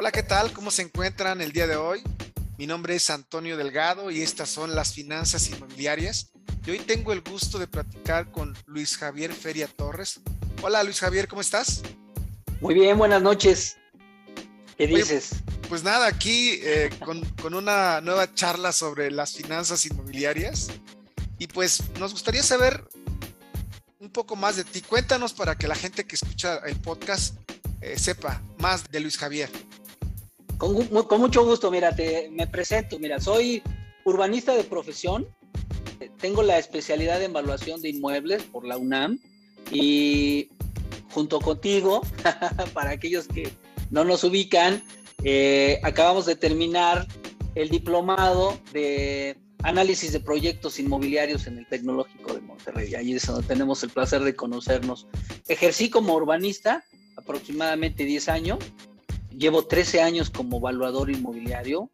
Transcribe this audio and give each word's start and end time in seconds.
Hola, 0.00 0.12
¿qué 0.12 0.22
tal? 0.22 0.50
¿Cómo 0.54 0.70
se 0.70 0.80
encuentran 0.80 1.42
el 1.42 1.52
día 1.52 1.66
de 1.66 1.76
hoy? 1.76 2.02
Mi 2.56 2.66
nombre 2.66 2.96
es 2.96 3.10
Antonio 3.10 3.58
Delgado 3.58 4.10
y 4.10 4.22
estas 4.22 4.48
son 4.48 4.74
las 4.74 4.94
finanzas 4.94 5.50
inmobiliarias. 5.50 6.30
Y 6.64 6.70
hoy 6.70 6.78
tengo 6.78 7.12
el 7.12 7.20
gusto 7.20 7.58
de 7.58 7.66
platicar 7.66 8.32
con 8.32 8.56
Luis 8.64 8.96
Javier 8.96 9.30
Feria 9.30 9.68
Torres. 9.68 10.20
Hola 10.62 10.82
Luis 10.84 11.00
Javier, 11.00 11.28
¿cómo 11.28 11.42
estás? 11.42 11.82
Muy 12.62 12.72
bien, 12.72 12.96
buenas 12.96 13.20
noches. 13.20 13.76
¿Qué 14.78 14.86
dices? 14.86 15.32
Pues 15.68 15.84
nada, 15.84 16.06
aquí 16.06 16.52
eh, 16.62 16.88
con, 17.04 17.22
con 17.42 17.52
una 17.52 18.00
nueva 18.00 18.32
charla 18.32 18.72
sobre 18.72 19.10
las 19.10 19.34
finanzas 19.34 19.84
inmobiliarias. 19.84 20.68
Y 21.38 21.46
pues 21.46 21.82
nos 21.98 22.12
gustaría 22.12 22.42
saber 22.42 22.88
un 23.98 24.08
poco 24.08 24.34
más 24.34 24.56
de 24.56 24.64
ti. 24.64 24.80
Cuéntanos 24.80 25.34
para 25.34 25.58
que 25.58 25.68
la 25.68 25.74
gente 25.74 26.06
que 26.06 26.14
escucha 26.14 26.56
el 26.64 26.76
podcast 26.76 27.34
eh, 27.82 27.98
sepa 27.98 28.42
más 28.56 28.90
de 28.90 29.00
Luis 29.00 29.18
Javier. 29.18 29.50
Con, 30.60 31.20
mucho 31.20 31.42
gusto, 31.42 31.70
mira, 31.70 31.96
te, 31.96 32.28
me 32.30 32.46
presento. 32.46 32.98
Mira, 32.98 33.18
soy 33.18 33.62
urbanista 34.04 34.54
de 34.54 34.62
profesión. 34.62 35.26
Tengo 36.18 36.42
la 36.42 36.58
especialidad 36.58 37.22
en 37.22 37.30
evaluación 37.30 37.80
de 37.80 37.88
inmuebles 37.88 38.42
por 38.42 38.66
la 38.66 38.76
UNAM 38.76 39.18
y 39.72 40.50
junto 41.12 41.40
contigo, 41.40 42.02
para 42.74 42.90
aquellos 42.90 43.26
que 43.26 43.50
no 43.90 44.04
nos 44.04 44.22
ubican, 44.22 44.82
eh, 45.24 45.80
acabamos 45.82 46.26
de 46.26 46.36
terminar 46.36 47.06
el 47.54 47.70
diplomado 47.70 48.58
de 48.74 49.38
análisis 49.62 50.12
de 50.12 50.20
proyectos 50.20 50.78
inmobiliarios 50.78 51.46
en 51.46 51.56
el 51.56 51.66
Tecnológico 51.68 52.34
de 52.34 52.42
Monterrey. 52.42 52.94
Allí 52.94 53.14
es 53.14 53.26
donde 53.26 53.46
tenemos 53.46 53.82
el 53.82 53.88
placer 53.88 54.22
de 54.22 54.36
conocernos. 54.36 55.06
Ejercí 55.48 55.88
como 55.88 56.14
urbanista 56.14 56.84
aproximadamente 57.16 58.04
10 58.04 58.28
años. 58.28 58.58
Llevo 59.40 59.64
13 59.64 60.02
años 60.02 60.28
como 60.28 60.58
evaluador 60.58 61.10
inmobiliario. 61.10 61.90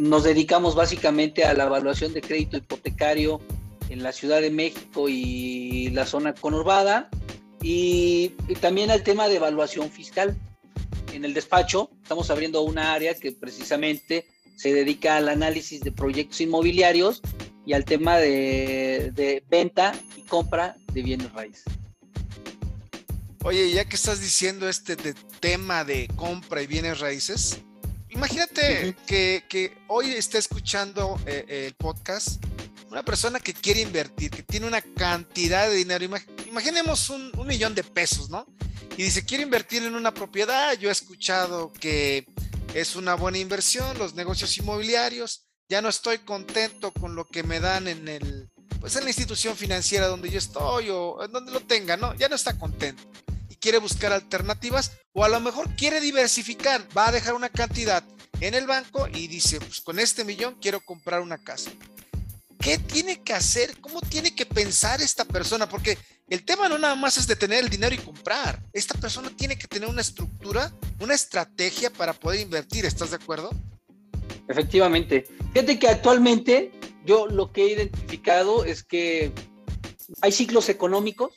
Nos 0.00 0.22
dedicamos 0.22 0.76
básicamente 0.76 1.44
a 1.44 1.52
la 1.52 1.64
evaluación 1.64 2.12
de 2.12 2.20
crédito 2.20 2.58
hipotecario 2.58 3.40
en 3.88 4.04
la 4.04 4.12
Ciudad 4.12 4.40
de 4.40 4.52
México 4.52 5.08
y 5.08 5.88
la 5.90 6.06
zona 6.06 6.32
conurbada 6.32 7.10
y, 7.60 8.34
y 8.46 8.54
también 8.54 8.92
al 8.92 9.02
tema 9.02 9.26
de 9.26 9.34
evaluación 9.34 9.90
fiscal. 9.90 10.36
En 11.12 11.24
el 11.24 11.34
despacho 11.34 11.90
estamos 12.04 12.30
abriendo 12.30 12.62
una 12.62 12.92
área 12.92 13.16
que 13.16 13.32
precisamente 13.32 14.28
se 14.54 14.72
dedica 14.72 15.16
al 15.16 15.28
análisis 15.28 15.80
de 15.80 15.90
proyectos 15.90 16.40
inmobiliarios 16.40 17.20
y 17.66 17.72
al 17.72 17.84
tema 17.84 18.18
de, 18.18 19.42
venta 19.50 19.92
y 20.16 20.22
compra 20.22 20.76
de 20.92 21.02
bienes 21.02 21.32
raíces. 21.32 21.64
Oye, 23.42 23.70
ya 23.72 23.86
que 23.86 23.96
estás 23.96 24.20
diciendo 24.20 24.68
este 24.68 24.96
tema 25.40 25.82
de 25.82 26.08
compra 26.14 26.60
y 26.60 26.66
bienes 26.66 27.00
raíces, 27.00 27.58
imagínate 28.10 28.94
que, 29.06 29.78
hoy 29.88 30.12
está 30.12 30.36
escuchando 30.36 31.18
eh, 31.24 31.66
el 31.66 31.74
podcast 31.74 32.44
una 32.90 33.02
persona 33.02 33.40
que 33.40 33.54
quiere 33.54 33.80
invertir, 33.80 34.30
que 34.30 34.42
tiene 34.42 34.66
una 34.66 34.82
cantidad 34.82 35.68
de 35.68 35.76
dinero, 35.76 36.04
imaginemos 36.46 37.08
un, 37.08 37.30
un 37.38 37.46
millón 37.46 37.74
de 37.74 37.84
pesos, 37.84 38.28
¿no? 38.28 38.44
Y 38.96 39.04
dice, 39.04 39.24
quiero 39.24 39.44
invertir 39.44 39.84
en 39.84 39.94
una 39.94 40.12
propiedad, 40.12 40.76
yo 40.76 40.88
he 40.88 40.92
escuchado 40.92 41.72
que 41.72 42.26
es 42.74 42.96
una 42.96 43.14
buena 43.14 43.38
inversión, 43.38 43.96
los 43.96 44.14
negocios 44.14 44.58
inmobiliarios. 44.58 45.46
Ya 45.68 45.80
no 45.80 45.88
estoy 45.88 46.18
contento 46.18 46.92
con 46.92 47.14
lo 47.14 47.24
que 47.24 47.44
me 47.44 47.60
dan 47.60 47.86
en 47.86 48.08
el, 48.08 48.50
pues 48.80 48.96
en 48.96 49.04
la 49.04 49.10
institución 49.10 49.56
financiera 49.56 50.08
donde 50.08 50.28
yo 50.28 50.38
estoy 50.38 50.90
o 50.90 51.24
en 51.24 51.30
donde 51.30 51.52
lo 51.52 51.60
tenga, 51.60 51.96
¿no? 51.96 52.12
Ya 52.16 52.28
no 52.28 52.34
está 52.34 52.58
contento 52.58 53.04
quiere 53.60 53.78
buscar 53.78 54.12
alternativas 54.12 54.92
o 55.12 55.24
a 55.24 55.28
lo 55.28 55.40
mejor 55.40 55.74
quiere 55.76 56.00
diversificar, 56.00 56.86
va 56.96 57.08
a 57.08 57.12
dejar 57.12 57.34
una 57.34 57.48
cantidad 57.48 58.02
en 58.40 58.54
el 58.54 58.66
banco 58.66 59.06
y 59.08 59.28
dice, 59.28 59.58
pues 59.60 59.80
con 59.80 59.98
este 59.98 60.24
millón 60.24 60.56
quiero 60.60 60.80
comprar 60.80 61.20
una 61.20 61.38
casa. 61.38 61.70
¿Qué 62.58 62.78
tiene 62.78 63.22
que 63.22 63.32
hacer? 63.32 63.80
¿Cómo 63.80 64.00
tiene 64.00 64.34
que 64.34 64.44
pensar 64.44 65.00
esta 65.00 65.24
persona? 65.24 65.68
Porque 65.68 65.96
el 66.28 66.44
tema 66.44 66.68
no 66.68 66.78
nada 66.78 66.94
más 66.94 67.16
es 67.16 67.26
de 67.26 67.34
tener 67.34 67.64
el 67.64 67.70
dinero 67.70 67.94
y 67.94 67.98
comprar. 67.98 68.62
Esta 68.72 68.98
persona 68.98 69.30
tiene 69.34 69.56
que 69.56 69.66
tener 69.66 69.88
una 69.88 70.02
estructura, 70.02 70.72
una 71.00 71.14
estrategia 71.14 71.90
para 71.90 72.12
poder 72.12 72.40
invertir. 72.40 72.84
¿Estás 72.84 73.10
de 73.10 73.16
acuerdo? 73.16 73.50
Efectivamente. 74.46 75.26
Fíjate 75.54 75.78
que 75.78 75.88
actualmente 75.88 76.70
yo 77.06 77.26
lo 77.26 77.50
que 77.50 77.64
he 77.64 77.72
identificado 77.72 78.64
es 78.64 78.82
que 78.84 79.32
hay 80.20 80.32
ciclos 80.32 80.68
económicos, 80.68 81.32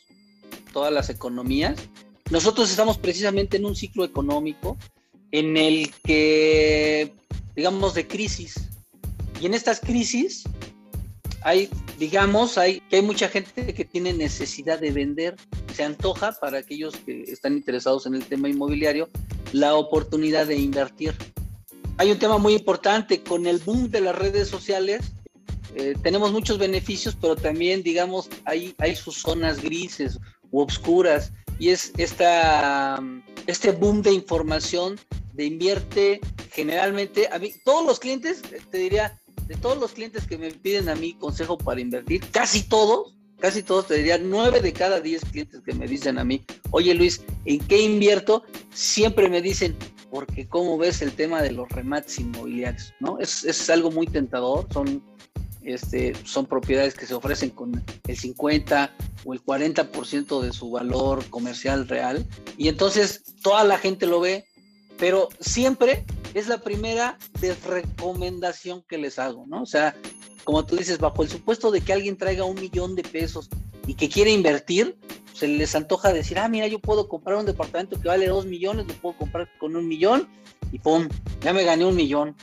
todas 0.74 0.92
las 0.92 1.10
economías. 1.10 1.78
Nosotros 2.30 2.70
estamos 2.70 2.98
precisamente 2.98 3.58
en 3.58 3.66
un 3.66 3.76
ciclo 3.76 4.04
económico 4.04 4.78
en 5.32 5.58
el 5.58 5.92
que, 6.04 7.14
digamos, 7.56 7.94
de 7.94 8.08
crisis. 8.08 8.70
Y 9.42 9.46
en 9.48 9.54
estas 9.54 9.80
crisis 9.80 10.44
hay, 11.44 11.70
digamos, 12.00 12.58
hay, 12.58 12.80
que 12.90 12.98
hay 12.98 13.02
mucha 13.02 13.28
gente 13.28 13.74
que 13.74 13.86
tiene 13.86 14.14
necesidad 14.14 14.80
de 14.80 14.92
vender, 14.92 15.36
se 15.74 15.84
antoja 15.84 16.32
para 16.40 16.60
aquellos 16.60 16.96
que 16.98 17.24
están 17.24 17.54
interesados 17.54 18.06
en 18.06 18.16
el 18.16 18.26
tema 18.26 18.48
inmobiliario 18.48 19.10
la 19.52 19.76
oportunidad 19.76 20.48
de 20.48 20.56
invertir. 20.56 21.16
Hay 21.98 22.12
un 22.12 22.20
tema 22.20 22.38
muy 22.38 22.54
importante 22.54 23.22
con 23.22 23.46
el 23.46 23.60
boom 23.60 23.90
de 23.90 24.02
las 24.02 24.16
redes 24.16 24.48
sociales. 24.48 25.14
Eh, 25.76 25.96
tenemos 26.02 26.32
muchos 26.32 26.58
beneficios, 26.58 27.18
pero 27.20 27.36
también, 27.36 27.84
digamos, 27.84 28.30
hay, 28.46 28.74
hay 28.80 28.96
sus 28.96 29.18
zonas 29.18 29.62
grises 29.62 30.20
u 30.52 30.62
obscuras 30.62 31.32
y 31.60 31.70
es 31.70 31.92
esta, 31.98 33.02
este 33.48 33.72
boom 33.72 34.02
de 34.02 34.12
información 34.12 35.00
de 35.34 35.46
invierte 35.46 36.22
generalmente, 36.52 37.28
a 37.32 37.40
mí, 37.40 37.52
todos 37.66 37.86
los 37.86 38.00
clientes, 38.00 38.42
te 38.70 38.78
diría, 38.78 39.20
de 39.48 39.56
todos 39.56 39.78
los 39.78 39.92
clientes 39.92 40.26
que 40.28 40.38
me 40.38 40.52
piden 40.52 40.90
a 40.90 40.96
mí 40.96 41.14
consejo 41.16 41.58
para 41.58 41.82
invertir, 41.82 42.22
casi 42.32 42.64
todos, 42.64 43.16
casi 43.40 43.64
todos, 43.64 43.88
te 43.88 43.96
diría, 43.96 44.18
nueve 44.18 44.62
de 44.62 44.72
cada 44.72 45.02
diez 45.02 45.26
clientes 45.26 45.62
que 45.66 45.74
me 45.74 45.88
dicen 45.88 46.18
a 46.18 46.24
mí, 46.24 46.46
oye 46.72 46.94
Luis, 46.94 47.24
¿en 47.46 47.60
qué 47.68 47.82
invierto? 47.82 48.44
Siempre 48.74 49.28
me 49.30 49.42
dicen, 49.42 49.76
porque 50.12 50.48
cómo 50.48 50.78
ves 50.78 51.02
el 51.02 51.14
tema 51.14 51.42
de 51.42 51.52
los 51.52 51.68
remates 51.70 52.20
inmobiliarios, 52.20 52.94
¿no? 53.00 53.18
Es, 53.20 53.44
es 53.44 53.70
algo 53.70 53.90
muy 53.90 54.06
tentador, 54.06 54.68
son, 54.72 55.04
este, 55.66 56.14
son 56.26 56.46
propiedades 56.46 56.94
que 56.94 57.06
se 57.06 57.14
ofrecen 57.14 57.50
con 57.50 57.84
el 58.08 58.18
50 58.18 58.92
o 59.26 59.34
el 59.34 59.44
40% 59.44 60.42
de 60.42 60.54
su 60.54 60.72
valor 60.72 61.26
comercial 61.30 61.88
real, 61.88 62.26
y 62.58 62.68
entonces 62.68 63.24
toda 63.42 63.64
la 63.64 63.78
gente 63.78 64.06
lo 64.06 64.20
ve, 64.20 64.46
pero 64.98 65.30
siempre 65.40 66.06
es 66.34 66.48
la 66.48 66.60
primera 66.60 67.18
recomendación 67.66 68.84
que 68.88 68.98
les 68.98 69.20
hago, 69.20 69.46
¿no? 69.48 69.62
O 69.62 69.66
sea, 69.66 69.96
como 70.44 70.66
tú 70.66 70.76
dices, 70.76 70.98
bajo 70.98 71.24
el 71.24 71.30
supuesto 71.30 71.72
de 71.72 71.82
que 71.82 71.94
alguien 71.94 72.18
traiga 72.18 72.44
un 72.44 72.60
millón 72.60 72.96
de 72.96 73.04
pesos 73.04 73.50
y 73.88 73.94
que 73.96 74.10
quiere 74.10 74.32
invertir, 74.32 74.98
se 75.34 75.48
les 75.48 75.76
antoja 75.76 76.14
decir, 76.14 76.38
ah, 76.40 76.48
mira, 76.48 76.68
yo 76.68 76.80
puedo 76.80 77.08
comprar 77.08 77.38
un 77.38 77.46
departamento 77.46 78.00
que 78.00 78.08
vale 78.08 78.28
dos 78.28 78.46
millones, 78.46 78.88
lo 78.88 78.94
puedo 78.96 79.18
comprar 79.18 79.50
con 79.60 79.76
un 79.76 79.88
millón 79.88 80.28
y 80.72 80.80
pum, 80.80 81.08
ya 81.42 81.54
me 81.54 81.64
gané 81.64 81.86
un 81.86 81.96
millón. 81.96 82.36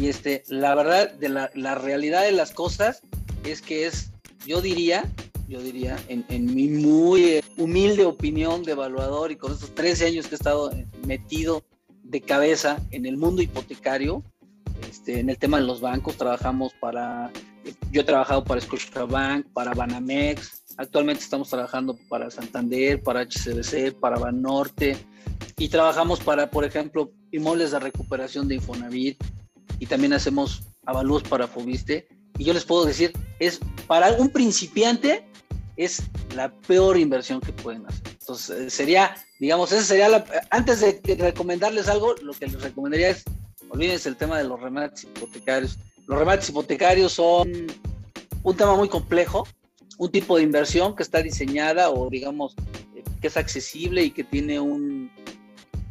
Y 0.00 0.08
este, 0.08 0.44
la 0.48 0.74
verdad, 0.74 1.12
de 1.12 1.28
la, 1.28 1.50
la 1.54 1.74
realidad 1.74 2.22
de 2.22 2.32
las 2.32 2.52
cosas 2.52 3.02
es 3.44 3.60
que 3.60 3.86
es, 3.86 4.10
yo 4.46 4.62
diría, 4.62 5.04
yo 5.46 5.60
diría, 5.60 5.98
en, 6.08 6.54
mi 6.54 6.68
muy 6.68 7.42
humilde 7.58 8.06
opinión 8.06 8.62
de 8.62 8.72
evaluador 8.72 9.30
y 9.30 9.36
con 9.36 9.52
estos 9.52 9.74
13 9.74 10.06
años 10.06 10.26
que 10.26 10.36
he 10.36 10.38
estado 10.38 10.70
metido 11.06 11.62
de 12.02 12.22
cabeza 12.22 12.80
en 12.92 13.04
el 13.04 13.18
mundo 13.18 13.42
hipotecario. 13.42 14.22
Este, 14.88 15.20
en 15.20 15.28
el 15.28 15.36
tema 15.36 15.58
de 15.58 15.66
los 15.66 15.82
bancos 15.82 16.16
trabajamos 16.16 16.72
para, 16.80 17.30
yo 17.92 18.00
he 18.00 18.04
trabajado 18.04 18.42
para 18.42 18.62
Scotiabank, 18.62 19.48
para 19.52 19.74
Banamex, 19.74 20.62
actualmente 20.78 21.24
estamos 21.24 21.50
trabajando 21.50 21.98
para 22.08 22.30
Santander, 22.30 23.02
para 23.02 23.20
HCBC, 23.20 23.92
para 24.00 24.18
Banorte 24.18 24.96
y 25.58 25.68
trabajamos 25.68 26.20
para, 26.20 26.50
por 26.50 26.64
ejemplo, 26.64 27.12
inmuebles 27.32 27.72
de 27.72 27.80
recuperación 27.80 28.48
de 28.48 28.54
Infonavit 28.54 29.22
y 29.80 29.86
también 29.86 30.12
hacemos 30.12 30.62
avalúos 30.86 31.24
para 31.24 31.48
Fobiste. 31.48 32.06
Y 32.38 32.44
yo 32.44 32.54
les 32.54 32.64
puedo 32.64 32.84
decir, 32.84 33.12
es 33.40 33.58
para 33.88 34.12
un 34.12 34.30
principiante 34.30 35.26
es 35.76 36.02
la 36.36 36.52
peor 36.52 36.98
inversión 36.98 37.40
que 37.40 37.52
pueden 37.52 37.86
hacer. 37.86 38.02
Entonces, 38.20 38.50
eh, 38.50 38.70
sería, 38.70 39.16
digamos, 39.38 39.72
esa 39.72 39.82
sería 39.82 40.10
la, 40.10 40.24
antes 40.50 40.80
de 40.80 41.00
recomendarles 41.18 41.88
algo, 41.88 42.14
lo 42.22 42.34
que 42.34 42.48
les 42.48 42.60
recomendaría 42.60 43.08
es, 43.08 43.24
olvídense 43.70 44.10
el 44.10 44.16
tema 44.16 44.36
de 44.36 44.44
los 44.44 44.60
remates 44.60 45.04
hipotecarios. 45.04 45.78
Los 46.06 46.18
remates 46.18 46.50
hipotecarios 46.50 47.12
son 47.12 47.66
un 48.42 48.56
tema 48.56 48.76
muy 48.76 48.90
complejo, 48.90 49.48
un 49.96 50.10
tipo 50.10 50.36
de 50.36 50.42
inversión 50.42 50.94
que 50.94 51.02
está 51.02 51.22
diseñada 51.22 51.88
o, 51.88 52.10
digamos, 52.10 52.54
eh, 52.94 53.02
que 53.20 53.28
es 53.28 53.38
accesible 53.38 54.04
y 54.04 54.10
que 54.10 54.24
tiene 54.24 54.60
un 54.60 55.10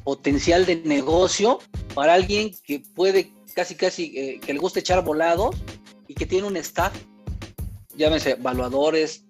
potencial 0.03 0.67
de 0.67 0.75
negocio 0.77 1.59
para 1.95 2.13
alguien 2.13 2.51
que 2.63 2.83
puede 2.93 3.33
casi 3.59 3.75
casi 3.75 4.17
eh, 4.17 4.39
que 4.39 4.53
le 4.53 4.59
gusta 4.59 4.79
echar 4.79 5.03
volados 5.03 5.53
y 6.07 6.13
que 6.15 6.25
tiene 6.25 6.47
un 6.47 6.55
staff, 6.55 6.93
llámese 7.97 8.31
evaluadores, 8.31 9.25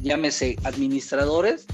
llámese 0.00 0.56
administradores, 0.62 1.66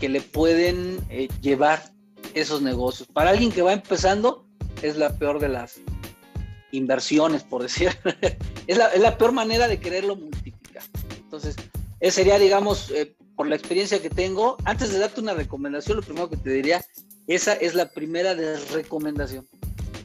que 0.00 0.08
le 0.08 0.22
pueden 0.22 0.98
eh, 1.08 1.28
llevar 1.40 1.92
esos 2.34 2.62
negocios. 2.62 3.08
Para 3.12 3.30
alguien 3.30 3.52
que 3.52 3.62
va 3.62 3.72
empezando, 3.72 4.44
es 4.82 4.96
la 4.96 5.16
peor 5.16 5.38
de 5.38 5.50
las 5.50 5.80
inversiones, 6.72 7.44
por 7.44 7.62
decir. 7.62 7.96
es, 8.66 8.76
la, 8.76 8.86
es, 8.88 9.00
la, 9.00 9.16
peor 9.16 9.30
manera 9.30 9.68
de 9.68 9.78
quererlo 9.78 10.16
multiplicar. 10.16 10.82
Entonces, 11.16 11.54
ese 12.00 12.16
sería, 12.16 12.40
digamos, 12.40 12.90
eh, 12.90 13.14
por 13.36 13.46
la 13.46 13.54
experiencia 13.54 14.02
que 14.02 14.10
tengo, 14.10 14.56
antes 14.64 14.92
de 14.92 14.98
darte 14.98 15.20
una 15.20 15.34
recomendación, 15.34 15.96
lo 15.96 16.02
primero 16.02 16.28
que 16.28 16.38
te 16.38 16.50
diría, 16.50 16.84
esa 17.28 17.52
es 17.52 17.76
la 17.76 17.88
primera 17.88 18.34
desrecomendación. 18.34 19.46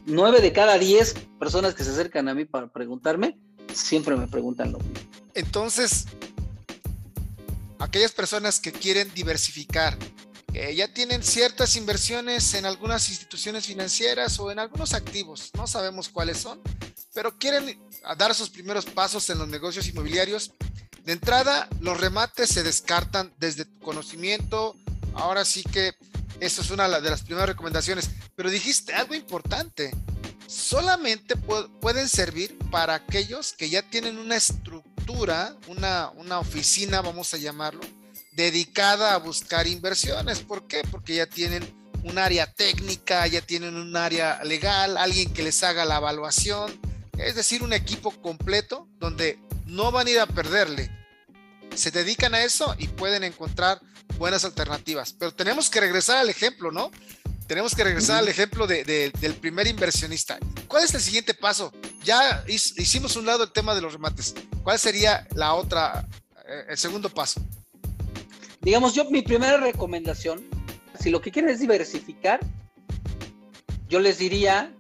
9 0.06 0.42
de 0.42 0.54
cada 0.54 0.78
10 0.78 1.16
personas 1.40 1.74
que 1.74 1.84
se 1.84 1.92
acercan 1.92 2.30
a 2.30 2.34
mí 2.34 2.46
para 2.46 2.68
preguntarme, 2.68 3.38
siempre 3.74 4.16
me 4.16 4.28
preguntan 4.28 4.72
lo 4.72 4.80
mismo. 4.80 4.94
Entonces, 5.34 6.06
aquellas 7.80 8.12
personas 8.12 8.60
que 8.60 8.72
quieren 8.72 9.12
diversificar, 9.14 9.98
que 10.54 10.76
ya 10.76 10.94
tienen 10.94 11.24
ciertas 11.24 11.76
inversiones 11.76 12.54
en 12.54 12.66
algunas 12.66 13.10
instituciones 13.10 13.66
financieras 13.66 14.40
o 14.40 14.52
en 14.52 14.60
algunos 14.60 14.94
activos, 14.94 15.52
no 15.56 15.68
sabemos 15.68 16.10
cuáles 16.10 16.38
son, 16.38 16.62
pero 17.14 17.38
quieren 17.38 17.80
dar 18.18 18.34
sus 18.36 18.50
primeros 18.50 18.86
pasos 18.86 19.30
en 19.30 19.40
los 19.40 19.48
negocios 19.48 19.88
inmobiliarios, 19.88 20.52
de 21.04 21.14
entrada 21.14 21.68
los 21.82 22.00
remates 22.00 22.50
se 22.50 22.64
descartan 22.64 23.34
desde 23.38 23.66
tu 23.66 23.80
conocimiento, 23.80 24.76
ahora 25.14 25.46
sí 25.46 25.64
que 25.64 25.94
eso 26.40 26.62
es 26.62 26.72
una 26.72 26.88
de 27.00 27.10
las 27.10 27.24
primeras 27.24 27.50
recomendaciones. 27.50 28.10
Pero 28.36 28.50
dijiste 28.50 28.94
algo 28.94 29.16
importante. 29.16 29.92
Solamente 30.48 31.36
pueden 31.36 32.08
servir 32.08 32.58
para 32.70 32.94
aquellos 32.94 33.54
que 33.54 33.70
ya 33.70 33.82
tienen 33.82 34.18
una 34.18 34.36
estructura, 34.36 35.56
una, 35.68 36.12
una 36.12 36.40
oficina, 36.40 37.02
vamos 37.02 37.34
a 37.34 37.38
llamarlo, 37.38 37.82
dedicada 38.34 39.16
a 39.16 39.18
buscar 39.18 39.66
inversiones. 39.66 40.40
¿Por 40.40 40.68
qué? 40.68 40.84
Porque 40.92 41.16
ya 41.16 41.26
tienen 41.26 41.64
un 42.04 42.20
área 42.20 42.52
técnica, 42.52 43.26
ya 43.26 43.42
tienen 43.42 43.76
un 43.76 43.98
área 43.98 44.44
legal, 44.44 44.98
alguien 44.98 45.34
que 45.34 45.42
les 45.42 45.64
haga 45.64 45.86
la 45.86 45.98
evaluación, 45.98 46.80
es 47.18 47.34
decir, 47.34 47.64
un 47.64 47.74
equipo 47.74 48.12
completo 48.22 48.88
donde 49.00 49.40
no 49.66 49.92
van 49.92 50.06
a 50.08 50.12
ir 50.12 50.20
a 50.20 50.28
perderle. 50.28 50.92
Se 51.74 51.90
dedican 51.90 52.36
a 52.36 52.44
eso 52.44 52.76
y 52.78 52.88
pueden 52.88 53.24
encontrar 53.24 53.82
buenas 54.18 54.46
alternativas. 54.46 55.14
Pero 55.14 55.34
tenemos 55.34 55.70
que 55.70 55.80
regresar 55.80 56.18
al 56.18 56.30
ejemplo, 56.30 56.72
¿no? 56.72 56.92
Tenemos 57.48 57.76
que 57.76 57.84
regresar 57.84 58.18
al 58.18 58.28
ejemplo 58.28 58.66
del 58.66 59.36
primer 59.40 59.68
inversionista. 59.68 60.40
¿Cuál 60.68 60.84
es 60.84 60.94
el 60.96 61.02
siguiente 61.02 61.36
paso? 61.36 61.72
Ya 62.04 62.44
hicimos 62.48 63.16
un 63.16 63.26
lado 63.28 63.44
el 63.44 63.52
tema 63.52 63.76
de 63.76 63.82
los 63.82 63.94
remates. 63.94 64.34
¿Cuál 64.64 64.80
sería 64.80 65.28
la 65.36 65.54
otra, 65.54 66.08
eh, 66.48 66.66
el 66.70 66.78
segundo 66.78 67.10
paso? 67.10 67.42
Digamos, 68.62 68.96
yo 68.96 69.06
mi 69.12 69.22
primera 69.22 69.58
recomendación, 69.58 70.44
si 71.00 71.12
lo 71.12 71.22
que 71.22 71.32
quieren 71.32 71.52
es 71.52 71.60
diversificar, 71.60 72.40
yo 73.88 74.00
les 74.00 74.18
diría, 74.18 74.74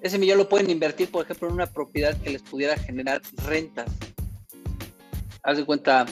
ese 0.00 0.18
millón 0.18 0.38
lo 0.38 0.48
pueden 0.48 0.68
invertir, 0.68 1.12
por 1.12 1.24
ejemplo, 1.24 1.46
en 1.46 1.54
una 1.54 1.66
propiedad 1.66 2.20
que 2.20 2.30
les 2.30 2.42
pudiera 2.42 2.76
generar 2.76 3.22
rentas. 3.44 3.86
Haz 5.44 5.58
de 5.58 5.64
cuenta, 5.64 6.06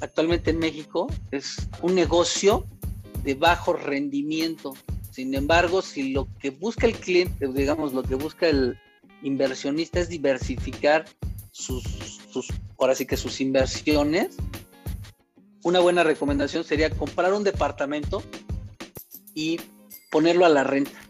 actualmente 0.00 0.50
en 0.50 0.58
México 0.58 1.06
es 1.30 1.68
un 1.82 1.94
negocio 1.94 2.66
de 3.22 3.34
bajo 3.34 3.72
rendimiento. 3.72 4.74
Sin 5.10 5.34
embargo, 5.34 5.82
si 5.82 6.12
lo 6.12 6.28
que 6.38 6.50
busca 6.50 6.86
el 6.86 6.94
cliente, 6.94 7.48
digamos, 7.48 7.92
lo 7.92 8.02
que 8.02 8.14
busca 8.14 8.48
el 8.48 8.78
inversionista 9.22 10.00
es 10.00 10.08
diversificar 10.08 11.06
sus, 11.52 11.84
ahora 12.78 12.94
sí 12.94 13.06
que 13.06 13.16
sus 13.16 13.40
inversiones, 13.40 14.36
una 15.62 15.80
buena 15.80 16.02
recomendación 16.02 16.64
sería 16.64 16.90
comprar 16.90 17.32
un 17.32 17.44
departamento 17.44 18.22
y 19.34 19.60
ponerlo 20.10 20.44
a 20.44 20.50
la 20.50 20.64
renta. 20.64 21.00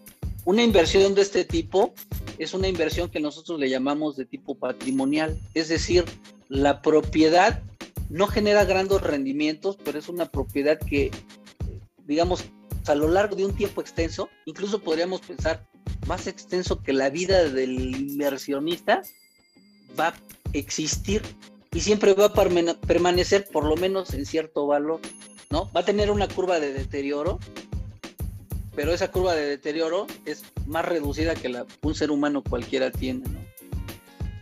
Una 0.45 0.63
inversión 0.63 1.15
de 1.15 1.23
este 1.23 1.45
tipo 1.45 1.95
es 2.39 2.55
una 2.55 2.69
inversión 2.69 3.11
que 3.11 3.21
nosotros 3.21 3.59
le 3.59 3.71
llamamos 3.71 4.17
de 4.17 4.27
tipo 4.27 4.55
patrimonial, 4.55 5.39
es 5.55 5.69
decir, 5.69 6.05
la 6.49 6.83
propiedad 6.83 7.63
no 8.09 8.27
genera 8.27 8.65
grandes 8.65 9.01
rendimientos, 9.01 9.77
pero 9.85 9.99
es 9.99 10.09
una 10.09 10.27
propiedad 10.27 10.79
que, 10.79 11.11
digamos, 12.07 12.45
a 12.87 12.95
lo 12.95 13.09
largo 13.09 13.37
de 13.37 13.47
un 13.47 13.55
tiempo 13.55 13.81
extenso, 13.81 14.29
incluso 14.45 14.81
podríamos 14.81 15.21
pensar 15.21 15.67
más 16.07 16.27
extenso 16.27 16.83
que 16.83 16.93
la 16.93 17.11
vida 17.11 17.49
del 17.49 17.97
inversionista, 17.97 19.03
va 19.99 20.09
a 20.09 20.15
existir 20.53 21.23
y 21.73 21.81
siempre 21.81 22.15
va 22.15 22.27
a 22.27 22.33
permanecer 22.33 23.49
por 23.51 23.65
lo 23.65 23.77
menos 23.77 24.13
en 24.15 24.27
cierto 24.27 24.67
valor, 24.67 25.01
¿no? 25.51 25.71
Va 25.75 25.81
a 25.81 25.85
tener 25.85 26.11
una 26.11 26.29
curva 26.29 26.61
de 26.61 26.73
deterioro, 26.73 27.41
pero 28.77 28.93
esa 28.93 29.11
curva 29.11 29.35
de 29.35 29.47
deterioro 29.47 30.07
es 30.25 30.45
más 30.67 30.85
reducida 30.85 31.35
que 31.35 31.49
la 31.49 31.67
un 31.83 31.95
ser 31.95 32.11
humano 32.11 32.43
cualquiera 32.43 32.91
tiene. 32.91 33.25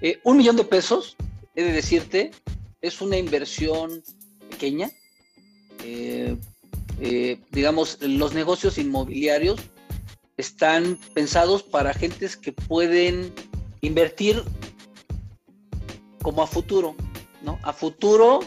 Eh, 0.00 0.18
un 0.24 0.36
millón 0.36 0.56
de 0.56 0.64
pesos, 0.64 1.16
he 1.54 1.62
de 1.62 1.72
decirte, 1.72 2.32
es 2.82 3.00
una 3.00 3.16
inversión 3.16 4.02
pequeña. 4.50 4.90
Eh, 5.84 6.36
eh, 7.00 7.40
digamos, 7.50 7.98
los 8.00 8.34
negocios 8.34 8.76
inmobiliarios 8.76 9.60
están 10.36 10.98
pensados 11.14 11.62
para 11.62 11.94
gentes 11.94 12.36
que 12.36 12.52
pueden 12.52 13.32
invertir 13.80 14.42
como 16.22 16.42
a 16.42 16.46
futuro, 16.46 16.94
¿no? 17.42 17.58
A 17.62 17.72
futuro, 17.72 18.40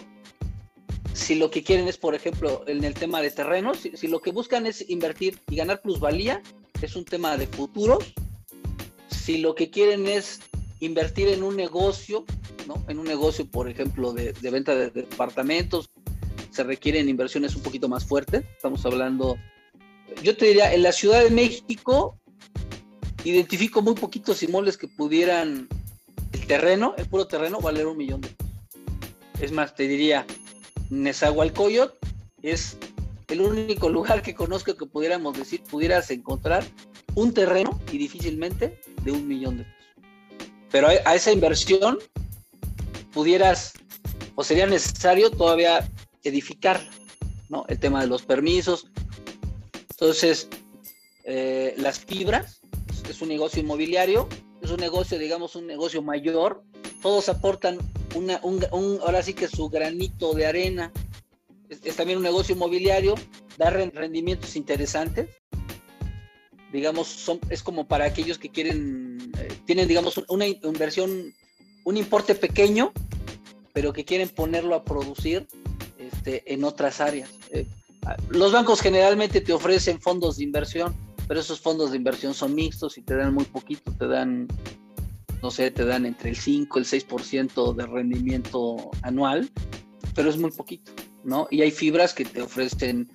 si 1.14 1.36
lo 1.36 1.50
que 1.50 1.64
quieren 1.64 1.88
es, 1.88 1.98
por 1.98 2.16
ejemplo, 2.16 2.64
en 2.68 2.84
el 2.84 2.94
tema 2.94 3.22
de 3.22 3.32
terrenos, 3.32 3.80
si, 3.80 4.08
lo 4.08 4.22
que 4.22 4.32
buscan 4.32 4.66
es 4.66 4.90
invertir 4.90 5.40
y 5.50 5.56
ganar 5.56 5.82
plusvalía, 5.82 6.42
es 6.82 6.96
un 6.96 7.06
tema 7.06 7.38
de 7.38 7.48
futuros. 7.48 8.14
Si 9.10 9.38
lo 9.38 9.56
que 9.56 9.70
quieren 9.70 10.08
es 10.08 10.40
invertir 10.80 11.28
en 11.30 11.44
un 11.44 11.56
negocio, 11.56 12.26
¿no? 12.68 12.84
En 12.88 13.00
un 13.00 13.06
negocio, 13.06 13.46
por 13.46 13.70
ejemplo, 13.70 14.14
de, 14.14 14.34
venta 14.52 14.76
de 14.76 14.90
departamentos, 14.90 15.90
se 16.52 16.64
requieren 16.64 17.10
inversiones 17.10 17.56
un 17.56 17.64
poquito 17.64 17.90
más 17.90 18.06
fuertes. 18.06 18.44
Estamos 18.56 18.86
hablando, 18.86 19.38
yo 20.24 20.36
te 20.38 20.46
diría, 20.46 20.74
en 20.74 20.84
la 20.84 20.92
Ciudad 20.92 21.24
de 21.24 21.30
México, 21.30 22.18
identifico 23.24 23.82
muy 23.82 23.96
poquitos 23.96 24.42
inmuebles 24.44 24.78
que 24.78 24.88
pudieran, 24.88 25.68
el 26.32 26.48
terreno, 26.48 26.94
el 26.98 27.08
puro 27.08 27.28
terreno, 27.28 27.60
valer 27.60 27.88
un 27.88 27.98
millón 27.98 28.22
de 28.22 28.30
pesos. 28.30 28.54
Es 29.42 29.52
más, 29.52 29.76
te 29.76 29.88
diría, 29.88 30.26
Nezahualcóyotl 30.90 31.98
es 32.42 32.78
el 33.28 33.42
único 33.42 33.90
lugar 33.90 34.22
que 34.22 34.36
conozco 34.36 34.76
que 34.76 34.86
pudiéramos 34.86 35.38
decir, 35.38 35.62
pudieras 35.64 36.12
encontrar 36.12 36.64
un 37.16 37.34
terreno 37.34 37.80
y 37.92 37.98
difícilmente 37.98 38.80
de 39.04 39.12
un 39.12 39.28
millón 39.28 39.58
de 39.58 39.64
pesos. 39.64 39.76
Pero 40.72 40.88
a, 40.88 41.16
esa 41.16 41.32
inversión 41.32 42.00
pudieras 43.16 43.74
o 44.36 44.44
sería 44.44 44.68
necesario 44.68 45.32
todavía 45.32 45.90
edificar, 46.24 46.86
¿no? 47.50 47.66
El 47.70 47.80
tema 47.80 48.02
de 48.02 48.08
los 48.08 48.24
permisos. 48.24 48.88
Entonces, 49.92 50.50
eh, 51.24 51.74
las 51.78 52.00
fibras 52.00 52.62
es 53.10 53.22
un 53.22 53.30
negocio 53.30 53.62
inmobiliario, 53.62 54.28
es 54.62 54.70
un 54.70 54.82
negocio, 54.82 55.18
digamos, 55.18 55.56
un 55.56 55.66
negocio 55.66 56.02
mayor. 56.02 56.64
Todos 57.02 57.30
aportan 57.30 57.78
un, 58.16 58.30
ahora 59.02 59.24
sí 59.24 59.34
que 59.34 59.48
su 59.48 59.70
granito 59.70 60.34
de 60.34 60.46
arena. 60.46 60.92
Es, 61.70 61.96
también 61.96 62.18
un 62.18 62.24
negocio 62.24 62.54
inmobiliario, 62.54 63.16
da 63.58 63.70
rendimientos 63.70 64.58
interesantes. 64.58 65.30
Digamos, 66.74 67.08
son, 67.08 67.40
es 67.50 67.64
como 67.64 67.88
para 67.88 68.04
aquellos 68.04 68.38
que 68.38 68.50
quieren, 68.50 69.32
eh, 69.40 69.48
tienen, 69.66 69.88
digamos, 69.88 70.22
una 70.28 70.46
inversión, 70.46 71.34
un 71.86 71.96
importe 71.96 72.36
pequeño, 72.36 72.92
pero 73.72 73.94
que 73.94 74.04
quieren 74.04 74.28
ponerlo 74.28 74.76
a 74.76 74.84
producir 74.84 75.48
este, 75.98 76.54
en 76.54 76.66
otras 76.66 77.00
áreas. 77.00 77.30
Eh, 77.52 77.66
los 78.30 78.52
bancos 78.52 78.82
generalmente 78.82 79.40
te 79.40 79.54
ofrecen 79.54 80.02
fondos 80.02 80.38
de 80.38 80.44
inversión, 80.44 80.94
pero 81.28 81.40
esos 81.40 81.62
fondos 81.62 81.92
de 81.92 81.98
inversión 81.98 82.34
son 82.34 82.54
mixtos 82.54 82.98
y 82.98 83.02
te 83.02 83.16
dan 83.16 83.34
muy 83.34 83.46
poquito, 83.46 83.92
te 83.94 84.08
dan 84.08 84.48
no 85.46 85.52
sé, 85.52 85.70
te 85.70 85.86
dan 85.86 86.08
entre 86.08 86.32
el 86.32 86.36
5 86.36 86.80
y 86.80 86.82
el 86.82 86.88
6% 86.88 87.76
de 87.76 87.86
rendimiento 87.86 88.90
anual, 89.04 89.52
pero 90.16 90.28
es 90.28 90.38
muy 90.38 90.50
poquito, 90.50 90.92
¿no? 91.24 91.48
Y 91.52 91.62
hay 91.62 91.70
fibras 91.70 92.16
que 92.16 92.26
te 92.26 92.42
ofrecen 92.42 93.12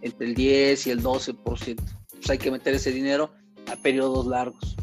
entre 0.00 0.28
el 0.28 0.34
10 0.36 0.86
y 0.86 0.90
el 0.90 1.02
12%. 1.02 1.34
Pues 1.42 2.30
hay 2.30 2.38
que 2.38 2.52
meter 2.52 2.74
ese 2.74 2.92
dinero 2.92 3.32
a 3.66 3.74
periodos 3.74 4.26
largos. 4.26 4.76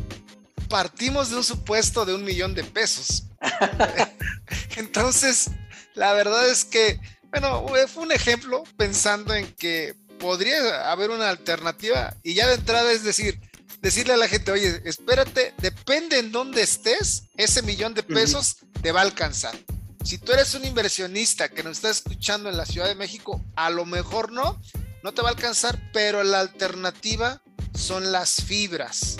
Partimos 0.68 1.30
de 1.30 1.38
un 1.38 1.44
supuesto 1.46 2.04
de 2.04 2.16
un 2.16 2.26
millón 2.26 2.54
de 2.54 2.66
pesos. 2.66 3.29
Entonces, 4.78 5.50
la 5.96 6.14
verdad 6.14 6.50
es 6.50 6.66
que, 6.66 7.00
bueno, 7.30 7.66
fue 7.88 8.04
un 8.04 8.12
ejemplo 8.12 8.64
pensando 8.78 9.34
en 9.34 9.52
que 9.54 9.96
podría 10.20 10.92
haber 10.92 11.10
una 11.10 11.30
alternativa 11.30 12.16
y 12.24 12.34
ya 12.34 12.48
de 12.48 12.56
entrada 12.56 12.92
es 12.92 13.04
decir, 13.04 13.40
decirle 13.82 14.14
a 14.14 14.18
la 14.18 14.28
gente, 14.28 14.52
oye, 14.52 14.82
espérate, 14.86 15.54
depende 15.60 16.20
en 16.20 16.32
dónde 16.32 16.62
estés, 16.62 17.24
ese 17.38 17.62
millón 17.62 17.94
de 17.94 18.04
pesos 18.04 18.58
te 18.82 18.92
va 18.92 19.00
a 19.00 19.04
alcanzar. 19.04 19.58
Si 20.04 20.18
tú 20.18 20.32
eres 20.32 20.54
un 20.54 20.66
inversionista 20.66 21.50
que 21.50 21.64
nos 21.64 21.78
está 21.78 21.90
escuchando 21.90 22.50
en 22.50 22.58
la 22.58 22.66
Ciudad 22.66 22.88
de 22.88 22.96
México, 22.96 23.44
a 23.56 23.70
lo 23.70 23.86
mejor 23.86 24.32
no, 24.32 24.62
no 25.04 25.14
te 25.14 25.22
va 25.22 25.30
a 25.30 25.32
alcanzar, 25.32 25.80
pero 25.94 26.24
la 26.24 26.40
alternativa 26.40 27.42
son 27.74 28.12
las 28.12 28.44
fibras. 28.44 29.18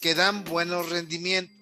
que 0.00 0.14
dan 0.16 0.42
buenos 0.42 0.88
rendimientos. 0.88 1.56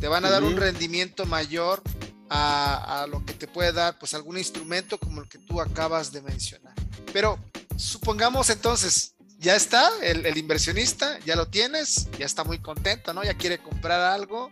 Te 0.00 0.08
van 0.08 0.24
a 0.24 0.30
dar 0.30 0.44
un 0.44 0.56
rendimiento 0.56 1.26
mayor 1.26 1.82
a, 2.30 3.06
lo 3.10 3.24
que 3.24 3.34
te 3.34 3.48
puede 3.48 3.72
dar 3.72 3.98
pues 3.98 4.14
algún 4.14 4.38
instrumento 4.38 4.98
como 4.98 5.22
el 5.22 5.28
que 5.28 5.38
tú 5.38 5.60
acabas 5.60 6.12
de 6.12 6.22
mencionar. 6.22 6.74
Pero 7.12 7.38
supongamos 7.76 8.50
entonces, 8.50 9.14
ya 9.38 9.56
está, 9.56 9.90
el, 10.02 10.36
inversionista, 10.36 11.18
ya 11.20 11.36
lo 11.36 11.48
tienes, 11.48 12.08
ya 12.18 12.26
está 12.26 12.44
muy 12.44 12.58
contento, 12.58 13.14
¿no? 13.14 13.24
Ya 13.24 13.34
quiere 13.34 13.58
comprar 13.58 14.00
algo, 14.00 14.50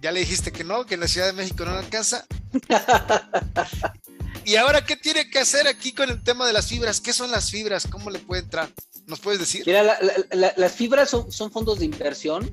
ya 0.00 0.12
le 0.12 0.20
dijiste 0.20 0.52
que 0.52 0.64
no, 0.64 0.86
que 0.86 0.94
en 0.94 1.00
la 1.00 1.08
Ciudad 1.08 1.26
de 1.26 1.32
México 1.32 1.64
no 1.64 1.72
le 1.72 1.78
alcanza. 1.78 2.26
y 4.44 4.56
ahora, 4.56 4.84
¿qué 4.84 4.96
tiene 4.96 5.30
que 5.30 5.38
hacer 5.38 5.68
aquí 5.68 5.92
con 5.92 6.10
el 6.10 6.22
tema 6.22 6.46
de 6.46 6.52
las 6.52 6.66
fibras? 6.66 7.00
¿Qué 7.00 7.12
son 7.12 7.30
las 7.30 7.50
fibras? 7.50 7.86
¿Cómo 7.86 8.10
le 8.10 8.18
puede 8.18 8.42
entrar? 8.42 8.70
¿Nos 9.06 9.20
puedes 9.20 9.40
decir? 9.40 9.64
Mira, 9.66 9.98
las 10.32 10.72
fibras 10.72 11.10
son, 11.10 11.30
son 11.30 11.50
fondos 11.50 11.78
de 11.78 11.84
inversión, 11.84 12.50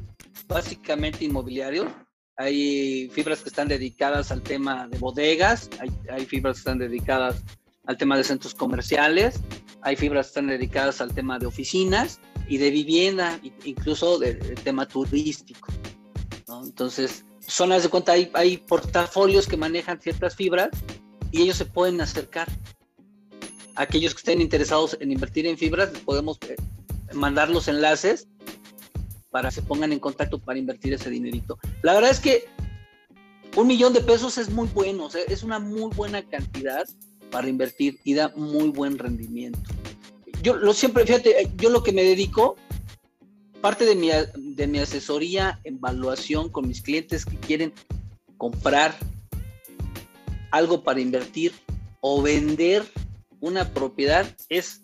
básicamente 0.48 1.26
inmobiliarios, 1.26 1.88
hay 2.38 3.10
fibras 3.10 3.42
que 3.42 3.50
están 3.50 3.68
dedicadas 3.68 4.32
al 4.32 4.44
tema 4.44 4.88
de 4.88 5.00
bodegas, 5.00 5.70
hay, 6.10 6.26
fibras 6.26 6.58
que 6.58 6.60
están 6.60 6.78
dedicadas 6.78 7.44
al 7.86 7.98
tema 7.98 8.16
de 8.16 8.24
centros 8.24 8.54
comerciales, 8.54 9.40
hay 9.82 9.96
fibras 9.96 10.28
que 10.28 10.30
están 10.30 10.48
dedicadas 10.48 11.02
al 11.02 11.14
tema 11.14 11.40
de 11.40 11.48
oficinas 11.48 12.20
y 12.48 12.58
de 12.58 12.70
vivienda, 12.70 13.40
incluso 13.64 14.20
del 14.20 14.56
tema 14.64 14.88
turístico. 14.88 15.68
Entonces, 16.64 17.26
zonas 17.40 17.84
de 17.84 17.90
cuenta, 17.90 18.12
hay, 18.12 18.30
hay 18.34 18.58
portafolios 18.58 19.48
que 19.48 19.58
manejan 19.58 20.00
ciertas 20.00 20.36
fibras 20.36 20.70
y 21.32 21.42
ellos 21.42 21.58
se 21.58 21.66
pueden 21.66 22.00
acercar. 22.02 22.48
Aquellos 23.76 24.14
que 24.14 24.20
estén 24.20 24.42
interesados 24.42 24.96
en 25.00 25.12
invertir 25.12 25.48
en 25.48 25.58
fibras, 25.58 25.90
podemos 26.06 26.38
eh, 26.48 26.56
mandar 27.14 27.50
los 27.50 27.68
enlaces 27.68 28.28
para 29.30 29.50
que 29.50 29.56
se 29.56 29.62
pongan 29.62 29.92
en 29.92 30.00
contacto 30.00 30.40
para 30.40 30.60
invertir 30.60 30.94
ese 30.94 31.10
dinerito. 31.10 31.58
La 31.84 31.94
verdad 31.94 32.12
es 32.12 32.20
que 32.20 32.46
un 33.56 33.68
millón 33.68 33.94
de 33.94 34.02
pesos 34.02 34.38
es 34.38 34.50
muy 34.50 34.68
bueno, 34.68 35.10
es 35.28 35.44
una 35.44 35.60
muy 35.60 35.90
buena 35.96 36.22
cantidad 36.24 36.88
para 37.32 37.50
invertir 37.50 38.00
y 38.04 38.14
da 38.14 38.30
muy 38.36 38.70
buen 38.70 38.98
rendimiento. 38.98 39.60
Yo 40.44 40.56
lo 40.56 40.74
siempre, 40.74 41.06
fíjate, 41.06 41.52
yo 41.58 41.70
lo 41.70 41.84
que 41.84 41.92
me 41.92 42.04
dedico, 42.04 42.56
parte 43.62 43.86
de 43.86 43.96
mi, 43.96 44.10
de 44.36 44.68
mi 44.68 44.80
asesoría, 44.80 45.60
evaluación 45.64 46.50
con 46.50 46.68
mis 46.68 46.82
clientes 46.82 47.26
que 47.26 47.38
quieren 47.38 47.74
comprar 48.38 48.96
algo 50.52 50.84
para 50.84 51.02
invertir 51.02 51.52
o 52.02 52.22
vender 52.22 52.86
una 53.40 53.74
propiedad 53.74 54.26
es, 54.50 54.84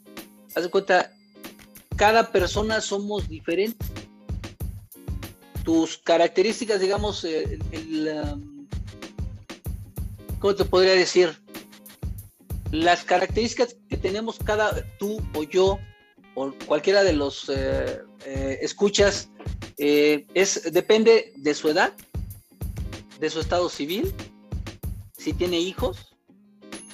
haz 0.55 0.63
de 0.63 0.69
cuenta, 0.69 1.11
cada 1.95 2.31
persona 2.31 2.81
somos 2.81 3.29
diferentes 3.29 3.87
tus 5.63 5.97
características, 5.97 6.79
digamos, 6.79 7.23
eh, 7.23 7.59
um, 7.71 8.67
¿cómo 10.39 10.55
te 10.55 10.65
podría 10.65 10.93
decir? 10.93 11.37
Las 12.71 13.03
características 13.03 13.75
que 13.89 13.97
tenemos 13.97 14.39
cada 14.39 14.83
tú 14.97 15.21
o 15.33 15.43
yo 15.43 15.79
o 16.35 16.51
cualquiera 16.65 17.03
de 17.03 17.13
los 17.13 17.49
eh, 17.49 18.01
eh, 18.25 18.59
escuchas 18.61 19.29
es 19.77 20.71
depende 20.71 21.33
de 21.37 21.53
su 21.53 21.69
edad, 21.69 21.93
de 23.19 23.29
su 23.29 23.39
estado 23.39 23.69
civil, 23.69 24.13
si 25.17 25.33
tiene 25.33 25.59
hijos, 25.59 26.15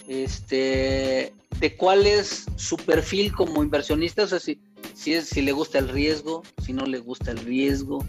este, 0.08 1.34
de 1.60 1.78
cuál 1.78 2.08
es 2.08 2.46
su 2.56 2.78
perfil 2.78 3.34
como 3.34 3.64
inversionista, 3.64 4.24
o 4.24 4.28
sea, 4.28 4.40
si, 4.40 4.60
si, 4.96 5.14
es, 5.14 5.30
si 5.30 5.42
le 5.42 5.52
gusta 5.52 5.78
el 5.78 5.90
riesgo, 5.90 6.44
si 6.64 6.74
no 6.74 6.86
le 6.86 7.00
gusta 7.00 7.32
el 7.32 7.38
riesgo, 7.40 8.04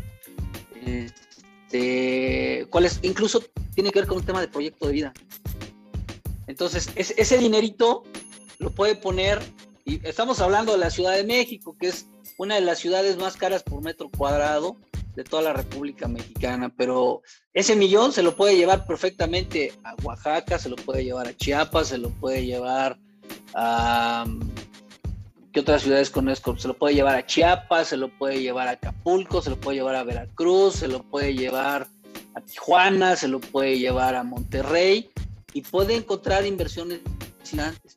este, 0.86 2.66
cuál 2.70 2.84
es, 2.84 3.00
incluso 3.02 3.42
tiene 3.74 3.90
que 3.90 4.00
ver 4.00 4.08
con 4.08 4.18
un 4.18 4.24
tema 4.24 4.40
de 4.40 4.48
proyecto 4.48 4.86
de 4.86 4.92
vida. 4.92 5.12
Entonces, 6.46 6.90
ese 6.96 7.38
dinerito 7.38 8.02
lo 8.58 8.70
puede 8.70 8.96
poner, 8.96 9.40
y 9.84 10.06
estamos 10.06 10.40
hablando 10.40 10.72
de 10.72 10.78
la 10.78 10.90
Ciudad 10.90 11.14
de 11.14 11.24
México, 11.24 11.76
que 11.78 11.88
es 11.88 12.06
una 12.38 12.56
de 12.56 12.60
las 12.60 12.78
ciudades 12.78 13.16
más 13.18 13.36
caras 13.36 13.62
por 13.62 13.82
metro 13.82 14.10
cuadrado 14.10 14.76
de 15.14 15.24
toda 15.24 15.42
la 15.42 15.52
República 15.52 16.08
Mexicana, 16.08 16.72
pero 16.76 17.22
ese 17.52 17.76
millón 17.76 18.12
se 18.12 18.22
lo 18.22 18.36
puede 18.36 18.56
llevar 18.56 18.86
perfectamente 18.86 19.72
a 19.84 19.94
Oaxaca, 20.02 20.58
se 20.58 20.68
lo 20.68 20.76
puede 20.76 21.04
llevar 21.04 21.28
a 21.28 21.36
Chiapas, 21.36 21.88
se 21.88 21.98
lo 21.98 22.10
puede 22.10 22.44
llevar 22.46 22.98
a, 23.54 24.24
¿Qué 25.52 25.60
otras 25.60 25.82
ciudades 25.82 26.10
conozco? 26.10 26.56
Se 26.56 26.68
lo 26.68 26.74
puede 26.74 26.94
llevar 26.94 27.16
a 27.16 27.26
Chiapas, 27.26 27.88
se 27.88 27.96
lo 27.96 28.08
puede 28.08 28.40
llevar 28.40 28.68
a 28.68 28.72
Acapulco, 28.72 29.42
se 29.42 29.50
lo 29.50 29.56
puede 29.58 29.78
llevar 29.78 29.96
a 29.96 30.04
Veracruz, 30.04 30.76
se 30.76 30.88
lo 30.88 31.02
puede 31.02 31.34
llevar 31.34 31.88
a 32.34 32.40
Tijuana, 32.40 33.16
se 33.16 33.26
lo 33.26 33.40
puede 33.40 33.78
llevar 33.78 34.14
a 34.14 34.22
Monterrey 34.22 35.10
y 35.52 35.62
puede 35.62 35.96
encontrar 35.96 36.46
inversiones 36.46 37.00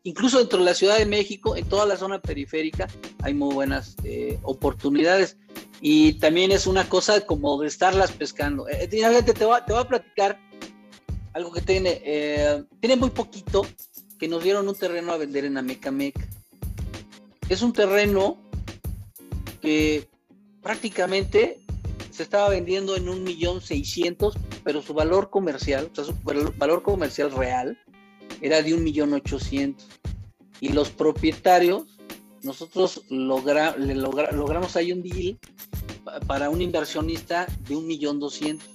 incluso 0.03 0.39
dentro 0.39 0.59
de 0.59 0.65
la 0.65 0.73
Ciudad 0.73 0.97
de 0.97 1.05
México, 1.05 1.55
en 1.55 1.65
toda 1.65 1.85
la 1.85 1.97
zona 1.97 2.19
periférica, 2.19 2.87
hay 3.21 3.33
muy 3.33 3.53
buenas 3.53 3.95
eh, 4.03 4.39
oportunidades. 4.43 5.37
Y 5.81 6.13
también 6.13 6.51
es 6.51 6.65
una 6.65 6.87
cosa 6.87 7.21
como 7.21 7.59
de 7.59 7.67
estarlas 7.67 8.11
pescando. 8.11 8.67
Eh, 8.67 8.83
eh 8.83 8.87
te, 8.87 9.45
voy, 9.45 9.59
te 9.65 9.73
voy 9.73 9.81
a 9.81 9.87
platicar 9.87 10.39
algo 11.33 11.51
que 11.51 11.61
tiene, 11.61 12.01
eh, 12.03 12.63
tiene 12.79 12.95
muy 12.95 13.09
poquito, 13.09 13.65
que 14.17 14.27
nos 14.27 14.43
dieron 14.43 14.67
un 14.67 14.75
terreno 14.75 15.11
a 15.11 15.17
vender 15.17 15.45
en 15.45 15.57
Amecameca 15.57 16.27
es 17.49 17.61
un 17.61 17.73
terreno 17.73 18.37
que 19.61 20.07
prácticamente 20.61 21.59
se 22.11 22.23
estaba 22.23 22.49
vendiendo 22.49 22.95
en 22.95 23.09
un 23.09 23.23
millón 23.23 23.61
seiscientos, 23.61 24.35
pero 24.63 24.81
su 24.81 24.93
valor 24.93 25.29
comercial, 25.29 25.89
o 25.91 25.95
sea, 25.95 26.05
su 26.05 26.13
valor 26.57 26.83
comercial 26.83 27.31
real 27.31 27.77
era 28.41 28.61
de 28.61 28.73
un 28.73 28.83
millón 28.83 29.13
ochocientos. 29.13 29.87
Y 30.59 30.69
los 30.69 30.89
propietarios, 30.89 31.97
nosotros 32.43 33.01
le 33.09 33.95
logramos 33.95 34.75
ahí 34.75 34.91
un 34.91 35.01
deal 35.01 35.37
para 36.27 36.49
un 36.49 36.61
inversionista 36.61 37.47
de 37.67 37.75
un 37.75 37.87
millón 37.87 38.19
doscientos. 38.19 38.69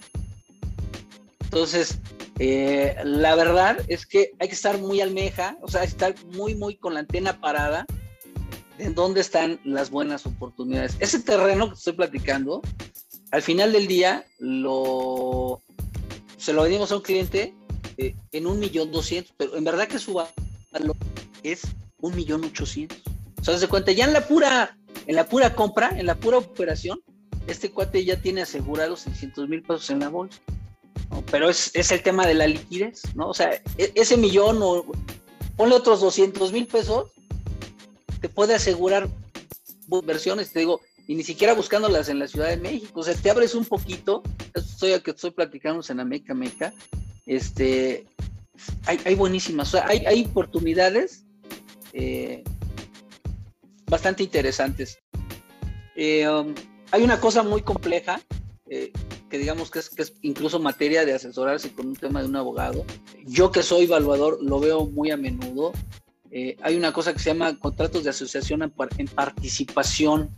Entonces, 1.40 1.98
eh, 2.38 2.96
la 3.04 3.34
verdad 3.34 3.78
es 3.88 4.04
que 4.04 4.32
hay 4.38 4.48
que 4.48 4.54
estar 4.54 4.78
muy 4.78 5.00
almeja, 5.00 5.56
o 5.62 5.68
sea, 5.68 5.82
estar 5.84 6.14
muy, 6.34 6.54
muy 6.54 6.76
con 6.76 6.94
la 6.94 7.00
antena 7.00 7.40
parada 7.40 7.86
en 8.78 8.94
dónde 8.94 9.20
están 9.20 9.60
las 9.64 9.90
buenas 9.90 10.26
oportunidades. 10.26 10.96
Ese 11.00 11.20
terreno 11.20 11.68
que 11.68 11.74
estoy 11.74 11.92
platicando, 11.94 12.62
al 13.30 13.42
final 13.42 13.72
del 13.72 13.86
día, 13.86 14.24
lo, 14.38 15.60
se 16.36 16.52
lo 16.52 16.62
vendimos 16.62 16.92
a 16.92 16.96
un 16.96 17.02
cliente 17.02 17.54
eh, 17.96 18.14
en 18.32 18.46
un 18.46 18.58
millón 18.58 18.90
doscientos, 18.92 19.34
pero 19.36 19.56
en 19.56 19.64
verdad 19.64 19.88
que 19.88 19.98
su 19.98 20.14
valor 20.14 20.96
es 21.42 21.62
un 22.00 22.14
millón 22.14 22.44
ochocientos. 22.44 23.02
O 23.40 23.44
sea, 23.44 23.58
se 23.58 23.68
cuenta, 23.68 23.92
ya 23.92 24.04
en 24.04 24.12
la 24.12 24.26
pura, 24.26 24.76
en 25.06 25.16
la 25.16 25.28
pura 25.28 25.54
compra, 25.54 25.90
en 25.96 26.06
la 26.06 26.14
pura 26.14 26.38
operación, 26.38 27.00
este 27.46 27.70
cuate 27.70 28.04
ya 28.04 28.20
tiene 28.20 28.42
asegurados 28.42 29.00
600 29.00 29.48
mil 29.48 29.62
pesos 29.62 29.90
en 29.90 30.00
la 30.00 30.08
bolsa. 30.08 30.40
Pero 31.30 31.48
es, 31.48 31.74
el 31.74 32.02
tema 32.02 32.26
de 32.26 32.34
la 32.34 32.46
liquidez, 32.46 33.02
¿no? 33.14 33.30
O 33.30 33.34
sea, 33.34 33.50
e, 33.78 33.92
ese 33.94 34.16
millón 34.16 34.58
o 34.60 34.84
ponle 35.56 35.74
otros 35.74 36.00
200 36.00 36.52
mil 36.52 36.66
pesos 36.66 37.10
te 38.20 38.28
puede 38.28 38.54
asegurar 38.54 39.08
versiones, 40.04 40.52
te 40.52 40.60
digo, 40.60 40.80
y 41.06 41.14
ni 41.14 41.24
siquiera 41.24 41.54
buscándolas 41.54 42.08
en 42.08 42.18
la 42.18 42.28
Ciudad 42.28 42.48
de 42.48 42.58
México, 42.58 43.00
o 43.00 43.02
sea, 43.02 43.14
te 43.14 43.30
abres 43.30 43.54
un 43.54 43.64
poquito, 43.64 44.22
estoy 44.54 45.00
que 45.00 45.12
estoy 45.12 45.30
platicando 45.30 45.82
en 45.88 46.00
Ameca 46.00 46.34
Meca, 46.34 46.74
este, 47.24 48.06
hay, 48.84 49.00
hay 49.04 49.14
buenísimas, 49.14 49.68
o 49.68 49.70
sea, 49.72 49.86
hay, 49.86 50.04
hay 50.06 50.24
oportunidades 50.24 51.24
eh, 51.92 52.44
bastante 53.86 54.22
interesantes. 54.22 54.98
Eh, 55.96 56.28
um, 56.28 56.54
hay 56.90 57.02
una 57.02 57.20
cosa 57.20 57.42
muy 57.42 57.62
compleja, 57.62 58.20
eh, 58.70 58.92
que 59.28 59.38
digamos 59.38 59.70
que 59.70 59.78
es, 59.80 59.90
que 59.90 60.02
es 60.02 60.14
incluso 60.22 60.58
materia 60.58 61.04
de 61.04 61.14
asesorarse 61.14 61.72
con 61.72 61.88
un 61.88 61.96
tema 61.96 62.22
de 62.22 62.28
un 62.28 62.36
abogado. 62.36 62.84
Yo 63.24 63.50
que 63.50 63.62
soy 63.62 63.84
evaluador 63.84 64.38
lo 64.42 64.60
veo 64.60 64.86
muy 64.86 65.10
a 65.10 65.16
menudo 65.16 65.72
eh, 66.30 66.56
hay 66.62 66.76
una 66.76 66.92
cosa 66.92 67.12
que 67.12 67.18
se 67.18 67.30
llama 67.30 67.58
contratos 67.58 68.04
de 68.04 68.10
asociación 68.10 68.62
en, 68.62 69.08
participación. 69.08 70.30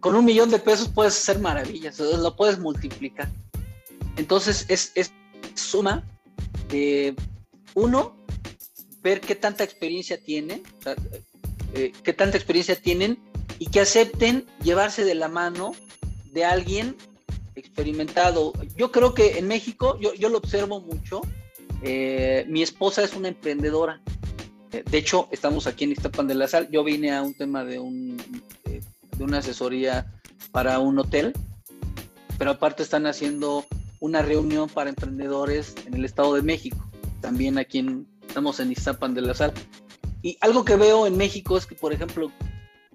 Con 0.00 0.14
un 0.16 0.24
millón 0.24 0.50
de 0.50 0.58
pesos 0.58 0.88
puedes 0.88 1.16
hacer 1.16 1.38
maravillas, 1.38 1.98
lo 1.98 2.36
puedes 2.36 2.58
multiplicar. 2.58 3.28
Entonces 4.16 4.66
es, 4.68 4.92
es 4.94 5.12
suma 5.54 6.04
de 6.68 7.14
uno, 7.74 8.16
ver 9.02 9.20
qué 9.20 9.34
tanta 9.34 9.64
experiencia 9.64 10.18
tienen, 10.18 10.62
eh, 11.74 11.92
qué 12.02 12.12
tanta 12.12 12.36
experiencia 12.36 12.76
tienen 12.76 13.18
y 13.58 13.66
que 13.66 13.80
acepten 13.80 14.46
llevarse 14.62 15.04
de 15.04 15.14
la 15.14 15.28
mano 15.28 15.72
de 16.32 16.44
alguien 16.44 16.96
experimentado. 17.54 18.52
Yo 18.76 18.90
creo 18.92 19.14
que 19.14 19.38
en 19.38 19.46
México, 19.46 19.98
yo, 20.00 20.14
yo 20.14 20.28
lo 20.28 20.38
observo 20.38 20.80
mucho, 20.80 21.20
eh, 21.82 22.44
mi 22.48 22.62
esposa 22.62 23.02
es 23.02 23.14
una 23.14 23.28
emprendedora 23.28 24.00
de 24.72 24.98
hecho, 24.98 25.28
estamos 25.30 25.66
aquí 25.66 25.84
en 25.84 25.92
Iztapan 25.92 26.26
de 26.26 26.34
la 26.34 26.48
Sal. 26.48 26.68
Yo 26.70 26.82
vine 26.82 27.12
a 27.12 27.22
un 27.22 27.34
tema 27.34 27.64
de, 27.64 27.78
un, 27.78 28.16
de 28.64 29.24
una 29.24 29.38
asesoría 29.38 30.06
para 30.50 30.78
un 30.78 30.98
hotel 30.98 31.34
pero 32.42 32.50
aparte 32.50 32.82
están 32.82 33.06
haciendo 33.06 33.64
una 34.00 34.20
reunión 34.20 34.68
para 34.68 34.90
emprendedores 34.90 35.76
en 35.86 35.94
el 35.94 36.04
Estado 36.04 36.34
de 36.34 36.42
México, 36.42 36.90
también 37.20 37.56
aquí 37.56 37.78
en, 37.78 38.04
estamos 38.26 38.58
en 38.58 38.72
Iztapan 38.72 39.14
de 39.14 39.20
la 39.20 39.32
Sal. 39.32 39.52
Y 40.22 40.36
algo 40.40 40.64
que 40.64 40.74
veo 40.74 41.06
en 41.06 41.16
México 41.16 41.56
es 41.56 41.66
que, 41.66 41.76
por 41.76 41.92
ejemplo, 41.92 42.32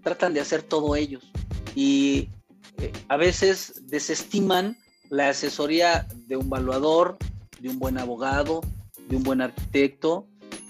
tratan 0.03 0.33
de 0.33 0.41
hacer 0.41 0.63
todo 0.63 0.97
ellos 0.97 1.31
y 1.75 2.27
eh, 2.77 2.91
a 3.07 3.15
veces 3.15 3.83
desestiman 3.87 4.77
la 5.09 5.29
asesoría 5.29 6.05
de 6.27 6.35
un 6.35 6.47
evaluador, 6.47 7.17
de 7.61 7.69
un 7.69 7.79
buen 7.79 7.97
abogado, 7.97 8.59
de 9.07 9.15
un 9.15 9.23
buen 9.23 9.39
arquitecto. 9.39 10.27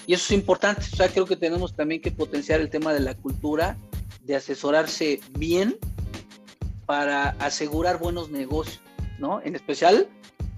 Y 0.07 0.13
eso 0.13 0.23
es 0.25 0.31
importante. 0.31 0.81
O 0.91 0.95
sea, 0.95 1.09
creo 1.09 1.25
que 1.25 1.35
tenemos 1.35 1.75
también 1.75 2.01
que 2.01 2.11
potenciar 2.11 2.61
el 2.61 2.69
tema 2.69 2.93
de 2.93 3.01
la 3.01 3.13
cultura, 3.13 3.77
de 4.23 4.35
asesorarse 4.35 5.19
bien 5.37 5.77
para 6.85 7.31
asegurar 7.39 7.99
buenos 7.99 8.31
negocios, 8.31 8.81
¿no? 9.19 9.41
En 9.41 9.55
especial 9.55 10.07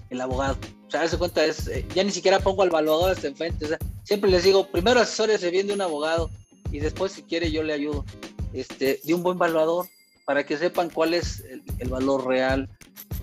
el 0.08 0.20
abogado. 0.20 0.56
O 0.86 0.90
sea, 0.90 1.02
hace 1.02 1.18
cuenta, 1.18 1.44
es, 1.44 1.66
eh, 1.66 1.84
ya 1.94 2.04
ni 2.04 2.12
siquiera 2.12 2.38
pongo 2.38 2.62
al 2.62 2.68
evaluador 2.68 3.10
hasta 3.10 3.26
enfrente. 3.26 3.64
O 3.64 3.68
sea, 3.68 3.78
siempre 4.04 4.30
les 4.30 4.44
digo, 4.44 4.66
primero 4.68 5.00
asesórese 5.00 5.50
bien 5.50 5.66
de 5.66 5.74
un 5.74 5.80
abogado 5.80 6.30
y 6.70 6.78
después, 6.78 7.12
si 7.12 7.22
quiere, 7.22 7.50
yo 7.50 7.62
le 7.62 7.72
ayudo. 7.72 8.04
Este, 8.52 9.00
de 9.04 9.14
un 9.14 9.22
buen 9.22 9.36
evaluador 9.36 9.86
para 10.24 10.44
que 10.44 10.56
sepan 10.56 10.90
cuál 10.90 11.14
es 11.14 11.44
el 11.78 11.88
valor 11.88 12.26
real, 12.26 12.68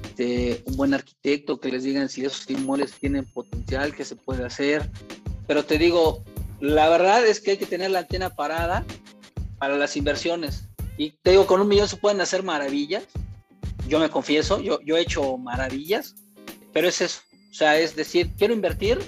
este, 0.04 0.64
un 0.66 0.76
buen 0.76 0.94
arquitecto, 0.94 1.60
que 1.60 1.72
les 1.72 1.84
digan 1.84 2.10
si 2.10 2.26
esos 2.26 2.50
inmuebles 2.50 2.94
tienen 2.94 3.24
potencial, 3.26 3.96
que 3.96 4.04
se 4.04 4.16
puede 4.16 4.46
hacer. 4.46 4.90
Pero 5.48 5.66
te 5.66 5.78
digo, 5.78 6.24
la 6.60 6.90
verdad 6.90 7.26
es 7.26 7.40
que 7.40 7.52
hay 7.52 7.58
que 7.58 7.66
tener 7.66 7.92
la 7.92 8.00
antena 8.00 8.36
parada 8.36 8.86
para 9.58 9.78
las 9.78 9.96
inversiones. 9.96 10.66
Y 10.98 11.12
te 11.12 11.32
digo, 11.32 11.46
con 11.48 11.62
un 11.62 11.68
millón 11.68 11.88
se 11.88 11.98
pueden 11.98 12.22
hacer 12.22 12.44
maravillas. 12.44 13.04
Yo 13.88 14.00
me 14.00 14.10
confieso, 14.10 14.62
yo, 14.62 14.82
yo 14.82 14.98
he 14.98 15.02
hecho 15.02 15.38
maravillas, 15.38 16.16
pero 16.74 16.90
es 16.90 17.02
eso. 17.02 17.22
O 17.50 17.54
sea, 17.54 17.80
es 17.80 17.96
decir, 17.96 18.34
quiero 18.38 18.54
invertir, 18.54 19.00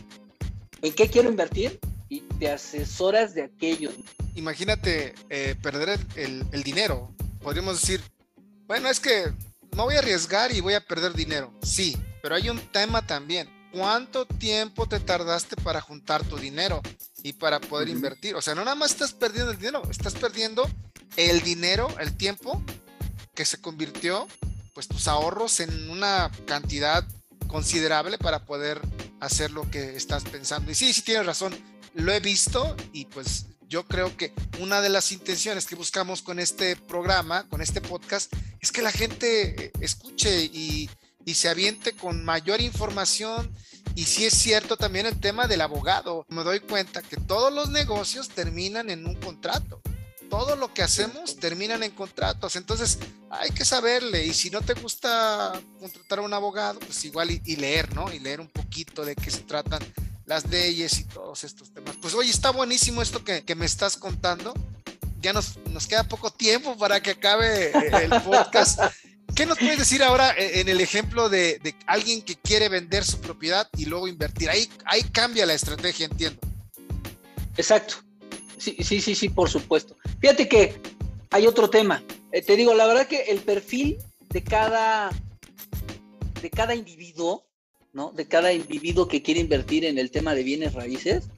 ¿en 0.82 0.94
qué 0.94 1.10
quiero 1.10 1.30
invertir? 1.30 1.80
Y 2.08 2.22
te 2.22 2.50
asesoras 2.50 3.34
de 3.34 3.44
aquello. 3.44 3.92
Imagínate 4.36 5.14
eh, 5.30 5.56
perder 5.62 6.00
el, 6.16 6.46
el 6.52 6.64
dinero. 6.64 7.14
Podríamos 7.42 7.82
decir, 7.82 8.02
bueno, 8.66 8.90
es 8.90 9.00
que 9.00 9.34
no 9.76 9.84
voy 9.86 9.96
a 9.96 10.00
arriesgar 10.00 10.52
y 10.52 10.62
voy 10.62 10.76
a 10.76 10.82
perder 10.82 11.14
dinero. 11.14 11.54
Sí, 11.62 11.98
pero 12.22 12.36
hay 12.36 12.50
un 12.50 12.60
tema 12.72 13.06
también. 13.06 13.50
¿Cuánto 13.72 14.26
tiempo 14.26 14.88
te 14.88 15.00
tardaste 15.00 15.56
para 15.58 15.82
juntar 15.82 16.24
tu 16.24 16.38
dinero 16.38 16.82
y 17.24 17.34
para 17.34 17.60
poder 17.60 17.90
invertir? 17.90 18.36
O 18.36 18.42
sea, 18.42 18.56
no 18.56 18.64
nada 18.64 18.76
más 18.76 18.92
estás 18.92 19.14
perdiendo 19.14 19.52
el 19.52 19.58
dinero, 19.58 19.84
estás 19.90 20.16
perdiendo 20.16 20.70
el 21.18 21.42
dinero, 21.42 21.88
el 22.00 22.16
tiempo 22.18 22.62
que 23.36 23.46
se 23.46 23.62
convirtió, 23.62 24.28
pues 24.74 24.88
tus 24.88 25.08
ahorros 25.08 25.60
en 25.60 25.90
una 25.90 26.32
cantidad 26.46 27.06
considerable 27.48 28.18
para 28.18 28.46
poder 28.46 28.82
hacer 29.20 29.52
lo 29.52 29.70
que 29.70 29.96
estás 29.96 30.24
pensando. 30.24 30.72
Y 30.72 30.76
sí, 30.76 30.94
sí 30.94 31.02
tienes 31.02 31.26
razón, 31.26 31.56
lo 31.94 32.12
he 32.12 32.20
visto 32.20 32.76
y 32.94 33.06
pues 33.06 33.46
yo 33.70 33.86
creo 33.86 34.18
que 34.18 34.34
una 34.60 34.82
de 34.82 34.90
las 34.90 35.12
intenciones 35.12 35.68
que 35.68 35.76
buscamos 35.76 36.24
con 36.24 36.40
este 36.40 36.76
programa, 36.76 37.48
con 37.50 37.62
este 37.62 37.82
podcast, 37.82 38.34
es 38.60 38.72
que 38.72 38.82
la 38.82 38.92
gente 38.92 39.66
eh, 39.66 39.72
escuche 39.80 40.46
y, 40.46 40.90
se 41.34 41.50
aviente 41.50 41.94
con 41.94 42.24
mayor 42.24 42.62
información. 42.62 43.52
Y 43.96 44.06
sí 44.06 44.26
es 44.26 44.34
cierto 44.34 44.78
también 44.78 45.06
el 45.06 45.20
tema 45.20 45.48
del 45.48 45.62
abogado. 45.62 46.26
Me 46.30 46.44
doy 46.44 46.60
cuenta 46.60 47.02
que 47.02 47.18
todos 47.18 47.52
los 47.52 47.70
negocios 47.70 48.30
terminan 48.30 48.90
en 48.90 49.06
un 49.06 49.16
contrato. 49.16 49.82
Todo 50.30 50.56
lo 50.56 50.74
que 50.74 50.84
hacemos 50.84 51.38
terminan 51.38 51.84
en 51.84 51.92
contratos. 51.92 52.56
Entonces 52.56 53.00
hay 53.30 53.50
que 53.50 53.66
saberle. 53.66 54.26
Y 54.26 54.34
si 54.34 54.50
no 54.50 54.62
te 54.62 54.74
gusta 54.74 55.60
contratar 55.80 56.20
a 56.20 56.22
un 56.22 56.34
abogado, 56.34 56.80
pues 56.80 57.04
igual 57.06 57.32
y, 57.32 57.42
y 57.46 57.56
leer, 57.56 57.94
¿no? 57.96 58.14
Y 58.14 58.20
leer 58.20 58.40
un 58.40 58.50
poquito 58.50 59.04
de 59.04 59.16
qué 59.16 59.32
se 59.32 59.42
tratan 59.42 59.82
las 60.30 60.48
leyes 60.48 61.00
y 61.00 61.06
todos 61.06 61.44
estos 61.44 61.74
temas. 61.74 61.96
Pues 62.00 62.14
oye, 62.14 62.30
está 62.30 62.52
buenísimo 62.52 63.02
esto 63.02 63.24
que, 63.24 63.44
me 63.56 63.66
estás 63.66 63.98
contando. 63.98 64.54
Ya 65.20 65.34
nos, 65.34 65.58
nos 65.72 65.88
queda 65.88 66.04
poco 66.04 66.32
tiempo 66.32 66.78
para 66.78 67.02
que 67.02 67.10
acabe 67.12 67.72
el 68.04 68.22
podcast. 68.22 68.80
¿Qué 69.40 69.46
nos 69.46 69.58
puedes 69.58 69.80
decir 69.80 70.04
ahora 70.04 70.32
eh, 70.32 70.60
en 70.60 70.68
el 70.68 70.82
ejemplo 70.82 71.30
de, 71.30 71.62
alguien 71.86 72.22
que 72.24 72.36
quiere 72.36 72.68
vender 72.68 73.06
su 73.06 73.22
propiedad 73.22 73.70
y 73.78 73.86
luego 73.86 74.10
invertir? 74.10 74.50
Ahí, 74.50 74.68
ahí 74.84 75.02
cambia 75.02 75.46
la 75.46 75.54
estrategia, 75.54 76.08
entiendo. 76.08 76.42
Exacto. 77.56 77.96
Sí, 78.58 78.76
sí, 78.84 79.00
sí, 79.00 79.16
sí, 79.16 79.30
por 79.30 79.50
supuesto. 79.50 79.96
Fíjate 80.20 80.50
que 80.50 80.82
hay 81.30 81.48
otro 81.48 81.70
tema. 81.70 82.04
Eh, 82.34 82.42
te 82.42 82.58
digo, 82.58 82.74
la 82.74 82.86
verdad 82.86 83.08
que 83.08 83.22
el 83.32 83.40
perfil 83.40 84.00
de 84.30 84.44
cada, 84.44 85.10
de 86.42 86.50
cada 86.50 86.76
individuo 86.76 87.46
¿no? 87.94 88.12
De 88.12 88.28
cada 88.28 88.52
individuo 88.52 89.08
que 89.08 89.22
quiere 89.22 89.40
invertir 89.40 89.86
en 89.86 89.98
el 89.98 90.12
tema 90.12 90.36
de 90.36 90.44
bienes 90.44 90.74
raíces, 90.74 91.30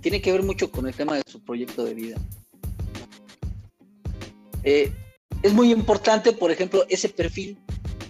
tiene 0.00 0.22
que 0.22 0.32
ver 0.32 0.42
mucho 0.42 0.70
con 0.70 0.86
el 0.86 0.94
tema 0.94 1.14
de 1.14 1.22
su 1.26 1.44
proyecto 1.44 1.84
de 1.84 1.92
vida. 1.92 2.16
Eh, 4.64 4.90
es 5.42 5.52
muy 5.52 5.72
importante, 5.72 6.32
por 6.32 6.50
ejemplo, 6.50 6.84
ese 6.88 7.08
perfil, 7.08 7.58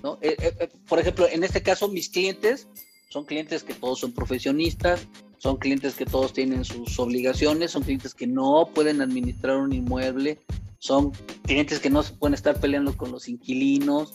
¿no? 0.02 0.18
Eh, 0.20 0.36
eh, 0.38 0.68
por 0.88 0.98
ejemplo, 0.98 1.28
en 1.28 1.44
este 1.44 1.62
caso, 1.62 1.88
mis 1.88 2.08
clientes 2.08 2.68
son 3.08 3.24
clientes 3.24 3.62
que 3.62 3.74
todos 3.74 4.00
son 4.00 4.12
profesionistas, 4.12 5.06
son 5.38 5.56
clientes 5.56 5.94
que 5.94 6.06
todos 6.06 6.32
tienen 6.32 6.64
sus 6.64 6.98
obligaciones, 6.98 7.72
son 7.72 7.82
clientes 7.82 8.14
que 8.14 8.26
no 8.26 8.70
pueden 8.74 9.00
administrar 9.00 9.56
un 9.56 9.72
inmueble, 9.72 10.38
son 10.78 11.12
clientes 11.42 11.80
que 11.80 11.90
no 11.90 12.02
pueden 12.02 12.34
estar 12.34 12.58
peleando 12.60 12.96
con 12.96 13.10
los 13.10 13.28
inquilinos, 13.28 14.12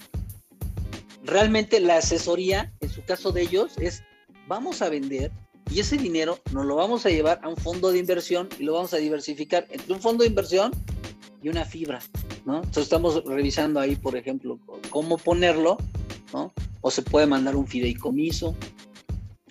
realmente 1.25 1.79
la 1.79 1.97
asesoría, 1.97 2.73
en 2.79 2.89
su 2.89 3.03
caso 3.03 3.31
de 3.31 3.41
ellos, 3.41 3.73
es 3.79 4.03
vamos 4.47 4.81
a 4.81 4.89
vender 4.89 5.31
y 5.71 5.79
ese 5.79 5.97
dinero 5.97 6.39
nos 6.51 6.65
lo 6.65 6.75
vamos 6.75 7.05
a 7.05 7.09
llevar 7.09 7.39
a 7.43 7.49
un 7.49 7.57
fondo 7.57 7.91
de 7.91 7.97
inversión 7.97 8.47
y 8.59 8.63
lo 8.63 8.73
vamos 8.73 8.93
a 8.93 8.97
diversificar 8.97 9.65
entre 9.71 9.93
un 9.93 10.01
fondo 10.01 10.23
de 10.23 10.29
inversión 10.29 10.71
y 11.45 11.49
una 11.49 11.63
fibra, 11.63 12.01
¿no? 12.43 12.55
Entonces 12.55 12.85
estamos 12.85 13.23
revisando 13.23 13.79
ahí, 13.79 13.95
por 13.95 14.17
ejemplo, 14.17 14.59
cómo 14.89 15.19
ponerlo, 15.19 15.77
¿no? 16.33 16.51
O 16.81 16.89
se 16.89 17.03
puede 17.03 17.27
mandar 17.27 17.55
un 17.55 17.67
fideicomiso, 17.67 18.55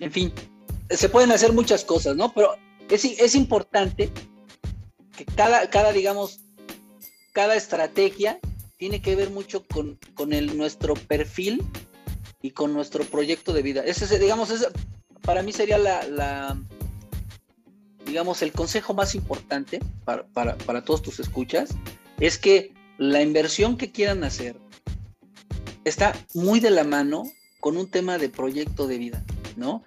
en 0.01 0.11
fin, 0.11 0.33
se 0.91 1.09
pueden 1.09 1.31
hacer 1.31 1.53
muchas 1.53 1.85
cosas, 1.85 2.17
¿no? 2.17 2.33
Pero 2.35 2.57
es, 2.91 3.05
es 3.05 3.37
importante 3.37 4.11
que 5.17 5.25
cada, 5.25 5.71
cada, 5.71 5.93
digamos, 5.93 6.41
cada 7.33 7.55
estrategia 7.55 8.41
tiene 8.77 9.01
que 9.01 9.15
ver 9.15 9.31
mucho 9.31 9.65
con, 9.65 10.33
el, 10.33 10.57
nuestro 10.57 10.95
perfil 10.95 11.63
y 12.43 12.51
con 12.51 12.73
nuestro 12.73 13.05
proyecto 13.05 13.53
de 13.53 13.63
vida. 13.63 13.85
Ese, 13.87 14.19
digamos, 14.19 14.51
ese, 14.51 14.67
para 15.23 15.45
mí 15.45 15.53
sería 15.53 15.79
la, 15.79 16.59
digamos, 18.15 18.43
el 18.43 18.53
consejo 18.53 18.95
más 18.95 19.17
importante 19.17 19.81
para, 20.05 20.25
para, 20.29 20.85
todos 20.85 21.03
tus 21.03 21.19
escuchas, 21.19 21.71
es 22.21 22.39
que 22.39 22.73
la 22.97 23.21
inversión 23.23 23.77
que 23.77 23.91
quieran 23.91 24.23
hacer 24.23 24.55
está 25.83 26.15
muy 26.33 26.61
de 26.61 26.71
la 26.71 26.85
mano 26.85 27.25
con 27.59 27.77
un 27.77 27.91
tema 27.91 28.17
de 28.19 28.29
proyecto 28.29 28.87
de 28.87 28.99
vida, 28.99 29.25
¿no? 29.57 29.83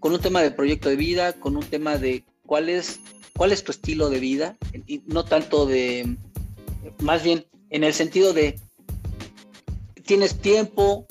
Con 0.00 0.12
un 0.12 0.20
tema 0.20 0.42
de 0.42 0.50
proyecto 0.50 0.88
de 0.88 0.96
vida, 0.96 1.34
con 1.34 1.56
un 1.56 1.62
tema 1.62 1.98
de 1.98 2.24
cuál 2.46 2.68
es, 2.68 2.98
cuál 3.36 3.52
es 3.52 3.62
tu 3.62 3.70
estilo 3.70 4.10
de 4.10 4.18
vida, 4.18 4.56
y 4.88 5.02
no 5.06 5.24
tanto 5.24 5.64
de, 5.64 6.16
más 6.98 7.22
bien, 7.22 7.46
en 7.70 7.84
el 7.84 7.94
sentido 7.94 8.32
de, 8.32 8.58
tienes 10.04 10.40
tiempo, 10.40 11.06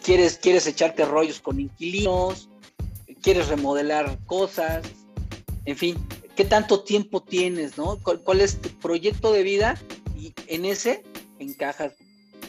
quieres, 0.00 0.38
quieres 0.38 0.64
echarte 0.68 1.04
rollos 1.04 1.40
con 1.40 1.58
inquilinos, 1.58 2.48
quieres 3.20 3.48
remodelar 3.48 4.16
cosas, 4.26 4.84
en 5.64 5.76
fin, 5.76 5.96
¿qué 6.36 6.44
tanto 6.44 6.82
tiempo 6.82 7.22
tienes, 7.22 7.78
no? 7.78 7.98
¿Cuál, 8.02 8.40
es 8.40 8.60
tu 8.60 8.68
proyecto 8.80 9.32
de 9.32 9.42
vida? 9.42 9.80
Y 10.18 10.34
en 10.46 10.64
ese 10.64 11.02
encajas 11.38 11.94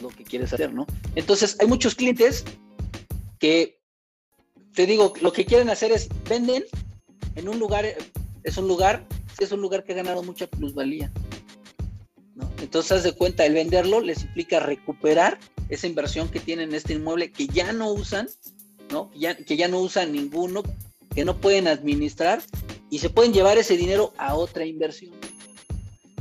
lo 0.02 0.08
que 0.08 0.24
quieres 0.24 0.52
hacer, 0.52 0.72
¿no? 0.72 0.86
Entonces, 1.14 1.56
hay 1.60 1.66
muchos 1.66 1.94
clientes 1.94 2.44
que, 3.38 3.78
te 4.74 4.86
digo, 4.86 5.12
lo 5.20 5.32
que 5.32 5.44
quieren 5.44 5.70
hacer 5.70 5.92
es 5.92 6.08
venden 6.28 6.64
en 7.36 7.48
un 7.48 7.58
lugar, 7.58 7.86
es 8.42 8.56
un 8.56 8.68
lugar, 8.68 9.06
es 9.38 9.52
un 9.52 9.60
lugar 9.60 9.84
que 9.84 9.92
ha 9.92 9.96
ganado 9.96 10.22
mucha 10.22 10.46
plusvalía. 10.46 11.12
Entonces, 12.60 12.92
haz 12.92 13.02
de 13.04 13.12
cuenta, 13.12 13.46
el 13.46 13.54
venderlo 13.54 14.00
les 14.00 14.22
implica 14.22 14.58
recuperar 14.58 15.38
esa 15.68 15.86
inversión 15.86 16.28
que 16.28 16.40
tienen 16.40 16.70
en 16.70 16.74
este 16.74 16.94
inmueble 16.94 17.30
que 17.30 17.46
ya 17.46 17.72
no 17.72 17.92
usan, 17.92 18.28
¿no? 18.90 19.10
que 19.46 19.56
ya 19.56 19.68
no 19.68 19.80
usan 19.80 20.12
ninguno, 20.12 20.62
que 21.14 21.24
no 21.24 21.36
pueden 21.36 21.68
administrar 21.68 22.42
y 22.90 22.98
se 22.98 23.10
pueden 23.10 23.32
llevar 23.32 23.58
ese 23.58 23.76
dinero 23.76 24.12
a 24.18 24.34
otra 24.34 24.64
inversión. 24.64 25.12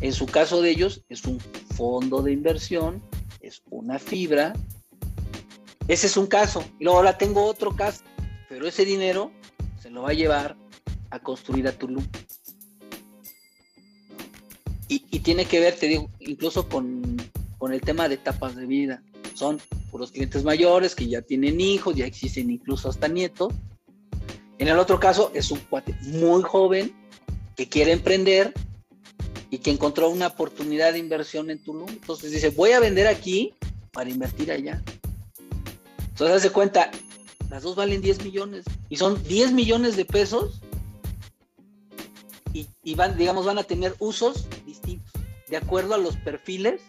En 0.01 0.13
su 0.13 0.25
caso 0.25 0.61
de 0.61 0.71
ellos, 0.71 1.03
es 1.09 1.25
un 1.25 1.39
fondo 1.75 2.21
de 2.21 2.31
inversión, 2.31 3.01
es 3.41 3.61
una 3.69 3.99
fibra. 3.99 4.53
Ese 5.87 6.07
es 6.07 6.17
un 6.17 6.27
caso. 6.27 6.63
Y 6.79 6.83
luego 6.83 6.99
ahora 6.99 7.17
tengo 7.17 7.45
otro 7.45 7.75
caso, 7.75 8.03
pero 8.49 8.67
ese 8.67 8.85
dinero 8.85 9.31
se 9.81 9.89
lo 9.89 10.03
va 10.03 10.09
a 10.09 10.13
llevar 10.13 10.57
a 11.09 11.19
construir 11.19 11.67
a 11.67 11.71
Tulum 11.71 12.05
y, 14.87 15.19
tiene 15.19 15.45
que 15.45 15.59
ver, 15.59 15.75
te 15.75 15.87
digo, 15.87 16.09
incluso 16.19 16.67
con, 16.67 17.17
el 17.71 17.81
tema 17.81 18.09
de 18.09 18.15
etapas 18.15 18.55
de 18.55 18.65
vida. 18.65 19.01
Son 19.33 19.59
puros 19.89 20.11
clientes 20.11 20.43
mayores 20.43 20.95
que 20.95 21.07
ya 21.07 21.21
tienen 21.21 21.61
hijos, 21.61 21.95
ya 21.95 22.05
existen 22.05 22.51
incluso 22.51 22.89
hasta 22.89 23.07
nietos. 23.07 23.53
En 24.63 24.69
el 24.69 24.79
otro 24.79 24.97
caso 24.97 25.29
es 25.33 25.51
un 25.51 25.59
cuate 25.59 25.93
muy 26.03 26.41
joven 26.41 26.95
que 27.57 27.67
quiere 27.67 27.91
emprender 27.91 28.53
y 29.49 29.57
que 29.57 29.71
encontró 29.71 30.07
una 30.07 30.27
oportunidad 30.27 30.93
de 30.93 30.99
inversión 30.99 31.49
en 31.49 31.61
Tulum. 31.61 31.89
Entonces 31.89 32.31
dice, 32.31 32.49
voy 32.49 32.71
a 32.71 32.79
vender 32.79 33.07
aquí 33.07 33.53
para 33.91 34.09
invertir 34.09 34.53
allá. 34.53 34.81
Entonces 36.07 36.37
hace 36.37 36.49
cuenta, 36.51 36.91
las 37.49 37.63
dos 37.63 37.75
valen 37.75 37.99
10 37.99 38.23
millones 38.23 38.63
y 38.87 38.95
son 38.95 39.21
10 39.25 39.51
millones 39.51 39.97
de 39.97 40.05
pesos 40.05 40.61
y, 42.53 42.95
van, 42.95 43.17
digamos, 43.17 43.45
van 43.45 43.57
a 43.57 43.63
tener 43.63 43.93
usos 43.99 44.47
distintos 44.65 45.11
de 45.49 45.57
acuerdo 45.57 45.93
a 45.93 45.97
los 45.97 46.15
perfiles 46.15 46.79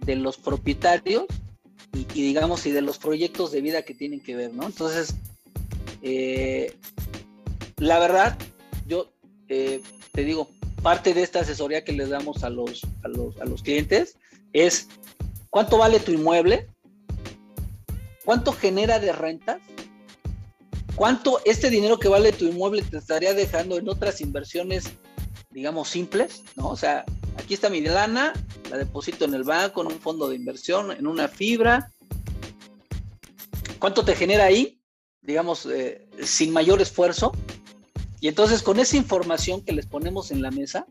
de 0.00 0.16
los 0.16 0.36
propietarios 0.36 1.26
y, 1.92 2.06
digamos, 2.06 2.66
y 2.66 2.72
de 2.72 2.82
los 2.82 2.98
proyectos 2.98 3.52
de 3.52 3.60
vida 3.60 3.82
que 3.82 3.94
tienen 3.94 4.18
que 4.18 4.34
ver, 4.34 4.52
¿no? 4.52 4.66
Entonces, 4.66 5.14
eh, 6.02 6.76
la 7.76 7.98
verdad, 7.98 8.38
yo 8.86 9.12
eh, 9.48 9.80
te 10.12 10.24
digo, 10.24 10.48
parte 10.82 11.14
de 11.14 11.22
esta 11.22 11.40
asesoría 11.40 11.84
que 11.84 11.92
les 11.92 12.10
damos 12.10 12.44
a 12.44 12.50
los, 12.50 12.82
a 13.02 13.08
los, 13.08 13.40
a 13.40 13.44
los 13.44 13.62
clientes 13.62 14.16
es 14.52 14.88
cuánto 15.50 15.78
vale 15.78 16.00
tu 16.00 16.12
inmueble, 16.12 16.68
cuánto 18.24 18.52
genera 18.52 18.98
de 19.00 19.12
rentas, 19.12 19.60
cuánto 20.94 21.40
este 21.44 21.70
dinero 21.70 21.98
que 21.98 22.08
vale 22.08 22.32
tu 22.32 22.46
inmueble 22.46 22.82
te 22.82 22.98
estaría 22.98 23.34
dejando 23.34 23.76
en 23.78 23.88
otras 23.88 24.20
inversiones, 24.20 24.84
digamos, 25.50 25.88
simples, 25.88 26.42
¿no? 26.56 26.68
O 26.68 26.76
sea, 26.76 27.04
aquí 27.36 27.54
está 27.54 27.68
mi 27.68 27.80
lana, 27.80 28.32
la 28.70 28.78
deposito 28.78 29.24
en 29.24 29.34
el 29.34 29.44
banco, 29.44 29.82
en 29.82 29.88
un 29.88 30.00
fondo 30.00 30.28
de 30.28 30.36
inversión, 30.36 30.92
en 30.92 31.06
una 31.06 31.28
fibra. 31.28 31.90
¿Cuánto 33.78 34.04
te 34.04 34.14
genera 34.14 34.44
ahí? 34.44 34.80
Digamos, 35.20 35.66
eh, 35.66 36.08
sin 36.22 36.52
mayor 36.52 36.80
esfuerzo. 36.80 37.32
Y 38.24 38.28
entonces 38.28 38.62
con 38.62 38.80
esa 38.80 38.96
información 38.96 39.60
que 39.60 39.74
les 39.74 39.84
ponemos 39.84 40.30
en 40.30 40.40
la 40.40 40.50
mesa 40.50 40.86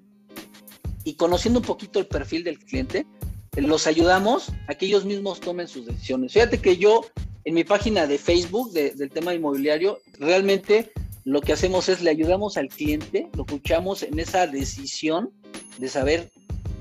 y 1.03 1.15
conociendo 1.15 1.61
un 1.61 1.65
poquito 1.65 1.97
el 1.97 2.05
perfil 2.05 2.43
del 2.43 2.59
cliente, 2.59 3.07
los 3.55 3.87
ayudamos 3.87 4.51
a 4.67 4.75
que 4.75 4.85
ellos 4.85 5.03
mismos 5.03 5.39
tomen 5.39 5.67
sus 5.67 5.87
decisiones. 5.87 6.33
Fíjate 6.33 6.61
que 6.61 6.77
yo 6.77 7.01
en 7.43 7.55
mi 7.55 7.63
página 7.63 8.05
de 8.05 8.19
Facebook 8.19 8.71
del 8.71 9.09
tema 9.09 9.33
inmobiliario, 9.33 9.97
realmente 10.19 10.91
lo 11.23 11.41
que 11.41 11.53
hacemos 11.53 11.89
es 11.89 12.03
le 12.03 12.11
ayudamos 12.11 12.55
al 12.55 12.67
cliente, 12.67 13.27
lo 13.35 13.45
escuchamos 13.47 14.03
en 14.03 14.19
esa 14.19 14.45
decisión 14.45 15.31
de 15.79 15.89
saber 15.89 16.29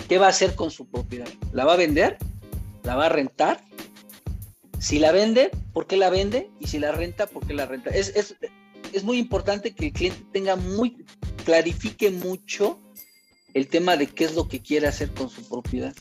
qué 0.07 0.19
va 0.19 0.27
a 0.27 0.31
hacer 0.31 0.55
con 0.55 0.71
su 0.71 0.85
propiedad. 0.85 1.29
¿La 1.55 1.65
va 1.65 1.73
a 1.73 1.77
vender? 1.77 2.19
¿La 2.83 2.95
va 2.95 3.07
a 3.07 3.09
rentar? 3.09 3.65
Si 4.79 4.99
la 4.99 5.12
vende, 5.12 5.51
¿por 5.73 5.87
qué 5.87 5.97
la 5.97 6.11
vende? 6.11 6.51
Y 6.61 6.67
si 6.67 6.79
la 6.79 6.93
renta, 6.93 7.27
¿por 7.27 7.47
qué 7.47 7.55
la 7.55 7.65
renta? 7.65 7.88
Es, 7.88 8.12
es, 8.15 8.37
es 8.92 9.05
muy 9.05 9.18
importante 9.18 9.74
que 9.74 9.87
el 9.87 9.92
cliente 9.92 10.24
tenga 10.33 10.57
muy, 10.57 11.05
clarifique 11.44 12.11
mucho 12.11 12.78
el 13.55 13.68
tema 13.68 13.96
de 13.96 14.07
qué 14.07 14.24
es 14.24 14.35
lo 14.35 14.48
que 14.48 14.61
quiere 14.61 14.87
hacer 14.87 15.11
con 15.12 15.28
su 15.28 15.46
propiedad. 15.48 15.94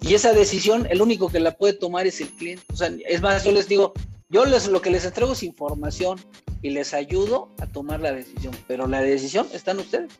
Y 0.00 0.14
esa 0.14 0.32
decisión, 0.32 0.86
el 0.90 1.02
único 1.02 1.28
que 1.28 1.40
la 1.40 1.56
puede 1.56 1.72
tomar 1.72 2.06
es 2.06 2.20
el 2.20 2.28
cliente. 2.28 2.64
O 2.72 2.76
sea, 2.76 2.90
es 3.06 3.20
más, 3.20 3.44
yo 3.44 3.52
les 3.52 3.68
digo, 3.68 3.92
yo 4.28 4.44
les, 4.44 4.68
lo 4.68 4.80
que 4.80 4.90
les 4.90 5.04
entrego 5.04 5.32
es 5.32 5.42
información 5.42 6.20
y 6.62 6.70
les 6.70 6.94
ayudo 6.94 7.48
a 7.58 7.66
tomar 7.66 8.00
la 8.00 8.12
decisión, 8.12 8.54
pero 8.66 8.86
la 8.86 9.00
decisión 9.00 9.48
está 9.52 9.72
en 9.72 9.80
ustedes. 9.80 10.12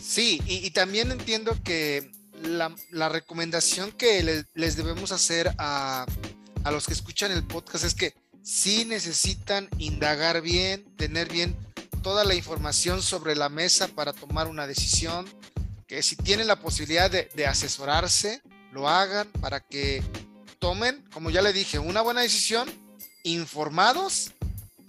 Sí, 0.00 0.40
y, 0.46 0.70
también 0.70 1.10
entiendo 1.10 1.56
que 1.64 2.10
la, 2.42 3.08
recomendación 3.08 3.90
que 3.92 4.44
les 4.54 4.76
debemos 4.76 5.12
hacer 5.12 5.50
a, 5.56 6.04
a 6.64 6.70
los 6.70 6.86
que 6.86 6.92
escuchan 6.92 7.32
el 7.32 7.42
podcast 7.44 7.84
es 7.84 7.94
que 7.94 8.14
sí 8.44 8.84
necesitan 8.84 9.68
indagar 9.78 10.42
bien, 10.42 10.84
tener 10.96 11.32
bien 11.32 11.56
toda 12.02 12.24
la 12.24 12.34
información 12.34 13.02
sobre 13.02 13.34
la 13.34 13.48
mesa 13.48 13.88
para 13.88 14.12
tomar 14.12 14.46
una 14.46 14.66
decisión, 14.66 15.26
que 15.86 16.02
si 16.02 16.14
tienen 16.14 16.46
la 16.46 16.60
posibilidad 16.60 17.10
de, 17.10 17.46
asesorarse, 17.46 18.42
lo 18.72 18.88
hagan 18.88 19.26
para 19.40 19.60
que 19.60 20.02
tomen, 20.58 21.02
como 21.12 21.30
ya 21.30 21.40
le 21.40 21.52
dije, 21.54 21.78
una 21.78 22.02
buena 22.02 22.20
decisión, 22.20 22.70
informados, 23.22 24.32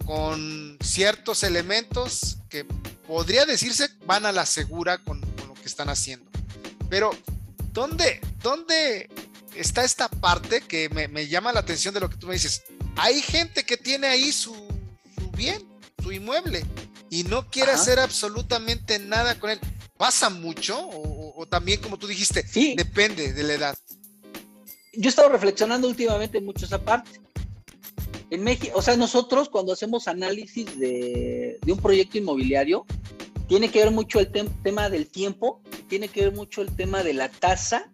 con 0.04 0.78
ciertos 0.84 1.42
elementos 1.42 2.36
que 2.48 2.64
podría 3.08 3.44
decirse 3.46 3.88
van 4.04 4.26
a 4.26 4.32
la 4.32 4.46
segura 4.46 4.98
con, 4.98 5.20
lo 5.20 5.54
que 5.54 5.64
están 5.64 5.88
haciendo. 5.88 6.30
Pero, 6.90 7.10
¿dónde, 7.72 8.20
dónde 8.42 9.08
está 9.54 9.82
esta 9.84 10.08
parte 10.08 10.60
que 10.60 10.88
me, 10.90 11.08
me, 11.08 11.26
llama 11.26 11.52
la 11.52 11.60
atención 11.60 11.94
de 11.94 12.00
lo 12.00 12.10
que 12.10 12.16
tú 12.16 12.28
me 12.28 12.34
dices? 12.34 12.62
Hay 12.96 13.20
gente 13.20 13.64
que 13.64 13.76
tiene 13.76 14.06
ahí 14.06 14.32
su, 14.32 14.54
bien, 15.36 15.62
su 16.02 16.12
inmueble, 16.12 16.64
y 17.10 17.24
no 17.24 17.48
quiere 17.48 17.72
hacer 17.72 17.98
absolutamente 17.98 18.98
nada 18.98 19.38
con 19.38 19.50
él. 19.50 19.60
¿Pasa 19.96 20.28
mucho? 20.28 20.78
O, 20.78 21.46
también, 21.46 21.80
como 21.80 21.98
tú 21.98 22.06
dijiste, 22.06 22.44
depende 22.76 23.32
de 23.32 23.42
la 23.42 23.54
edad. 23.54 23.78
Yo 24.94 25.04
he 25.04 25.08
estado 25.08 25.28
reflexionando 25.28 25.88
últimamente 25.88 26.40
mucho 26.40 26.64
esa 26.64 26.82
parte. 26.82 27.20
En 28.30 28.42
México, 28.42 28.72
o 28.76 28.82
sea, 28.82 28.96
nosotros 28.96 29.48
cuando 29.48 29.72
hacemos 29.72 30.08
análisis 30.08 30.78
de, 30.78 31.58
un 31.66 31.78
proyecto 31.78 32.18
inmobiliario, 32.18 32.84
tiene 33.46 33.70
que 33.70 33.78
ver 33.78 33.92
mucho 33.92 34.18
el 34.18 34.32
tema 34.62 34.90
del 34.90 35.06
tiempo, 35.06 35.60
tiene 35.88 36.08
que 36.08 36.22
ver 36.22 36.34
mucho 36.34 36.62
el 36.62 36.74
tema 36.74 37.04
de 37.04 37.14
la 37.14 37.30
tasa. 37.30 37.92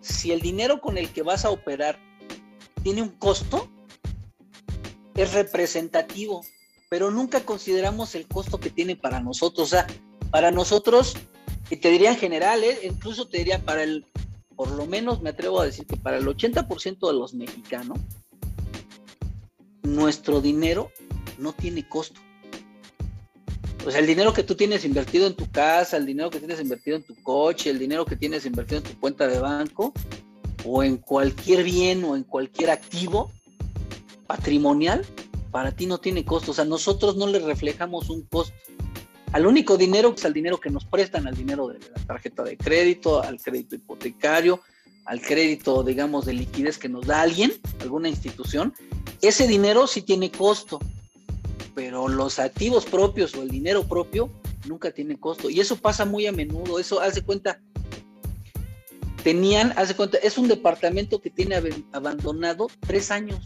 Si 0.00 0.32
el 0.32 0.40
dinero 0.40 0.80
con 0.80 0.98
el 0.98 1.10
que 1.12 1.22
vas 1.22 1.44
a 1.44 1.50
operar 1.50 2.00
tiene 2.82 3.02
un 3.02 3.10
costo, 3.10 3.70
es 5.18 5.32
representativo, 5.32 6.44
pero 6.88 7.10
nunca 7.10 7.40
consideramos 7.40 8.14
el 8.14 8.26
costo 8.26 8.60
que 8.60 8.70
tiene 8.70 8.96
para 8.96 9.20
nosotros. 9.20 9.66
O 9.66 9.70
sea, 9.70 9.86
para 10.30 10.50
nosotros, 10.50 11.14
y 11.70 11.76
te 11.76 11.90
diría 11.90 12.10
en 12.10 12.18
general, 12.18 12.62
¿eh? 12.62 12.78
incluso 12.84 13.26
te 13.26 13.38
diría 13.38 13.64
para 13.64 13.82
el, 13.82 14.06
por 14.54 14.70
lo 14.70 14.86
menos 14.86 15.20
me 15.20 15.30
atrevo 15.30 15.60
a 15.60 15.66
decir 15.66 15.86
que 15.86 15.96
para 15.96 16.18
el 16.18 16.26
80% 16.26 17.06
de 17.06 17.14
los 17.14 17.34
mexicanos, 17.34 17.98
nuestro 19.82 20.40
dinero 20.40 20.90
no 21.36 21.52
tiene 21.52 21.88
costo. 21.88 22.20
O 23.84 23.90
sea, 23.90 24.00
el 24.00 24.06
dinero 24.06 24.32
que 24.32 24.42
tú 24.42 24.54
tienes 24.54 24.84
invertido 24.84 25.26
en 25.26 25.34
tu 25.34 25.50
casa, 25.50 25.96
el 25.96 26.06
dinero 26.06 26.30
que 26.30 26.38
tienes 26.38 26.60
invertido 26.60 26.96
en 26.96 27.02
tu 27.02 27.14
coche, 27.22 27.70
el 27.70 27.78
dinero 27.78 28.04
que 28.04 28.16
tienes 28.16 28.46
invertido 28.46 28.78
en 28.78 28.84
tu 28.84 29.00
cuenta 29.00 29.26
de 29.26 29.40
banco, 29.40 29.92
o 30.64 30.82
en 30.82 30.98
cualquier 30.98 31.64
bien 31.64 32.04
o 32.04 32.14
en 32.14 32.24
cualquier 32.24 32.70
activo, 32.70 33.32
patrimonial 34.28 35.04
para 35.50 35.72
ti 35.72 35.86
no 35.86 35.98
tiene 35.98 36.24
costo. 36.24 36.52
O 36.52 36.54
sea, 36.54 36.64
nosotros 36.64 37.16
no 37.16 37.26
le 37.26 37.40
reflejamos 37.40 38.10
un 38.10 38.22
costo. 38.22 38.54
Al 39.32 39.46
único 39.46 39.76
dinero 39.76 40.14
es 40.16 40.24
al 40.24 40.32
dinero 40.32 40.60
que 40.60 40.70
nos 40.70 40.84
prestan, 40.84 41.26
al 41.26 41.34
dinero 41.34 41.68
de 41.68 41.80
la 41.80 42.02
tarjeta 42.06 42.44
de 42.44 42.56
crédito, 42.56 43.20
al 43.22 43.40
crédito 43.40 43.74
hipotecario, 43.74 44.60
al 45.04 45.20
crédito, 45.20 45.82
digamos, 45.82 46.26
de 46.26 46.34
liquidez 46.34 46.78
que 46.78 46.88
nos 46.88 47.06
da 47.06 47.22
alguien, 47.22 47.52
alguna 47.80 48.08
institución. 48.08 48.74
Ese 49.20 49.48
dinero 49.48 49.86
sí 49.86 50.02
tiene 50.02 50.30
costo, 50.30 50.78
pero 51.74 52.08
los 52.08 52.38
activos 52.38 52.84
propios 52.86 53.34
o 53.34 53.42
el 53.42 53.48
dinero 53.48 53.84
propio 53.84 54.30
nunca 54.66 54.90
tiene 54.90 55.18
costo. 55.18 55.50
Y 55.50 55.60
eso 55.60 55.76
pasa 55.76 56.04
muy 56.04 56.26
a 56.26 56.32
menudo. 56.32 56.78
Eso, 56.78 57.00
hace 57.00 57.22
cuenta, 57.22 57.60
tenían, 59.22 59.72
hace 59.76 59.94
cuenta, 59.94 60.18
es 60.18 60.38
un 60.38 60.48
departamento 60.48 61.20
que 61.20 61.30
tiene 61.30 61.56
abandonado 61.92 62.68
tres 62.86 63.10
años. 63.10 63.40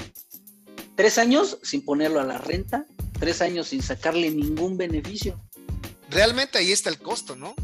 Tres 0.96 1.18
años 1.18 1.58
sin 1.62 1.84
ponerlo 1.84 2.20
a 2.20 2.24
la 2.24 2.38
renta, 2.38 2.86
tres 3.18 3.40
años 3.40 3.68
sin 3.68 3.82
sacarle 3.82 4.30
ningún 4.30 4.76
beneficio. 4.76 5.40
Realmente 6.10 6.58
ahí 6.58 6.72
está 6.72 6.90
el 6.90 6.98
costo, 6.98 7.36
¿no? 7.36 7.54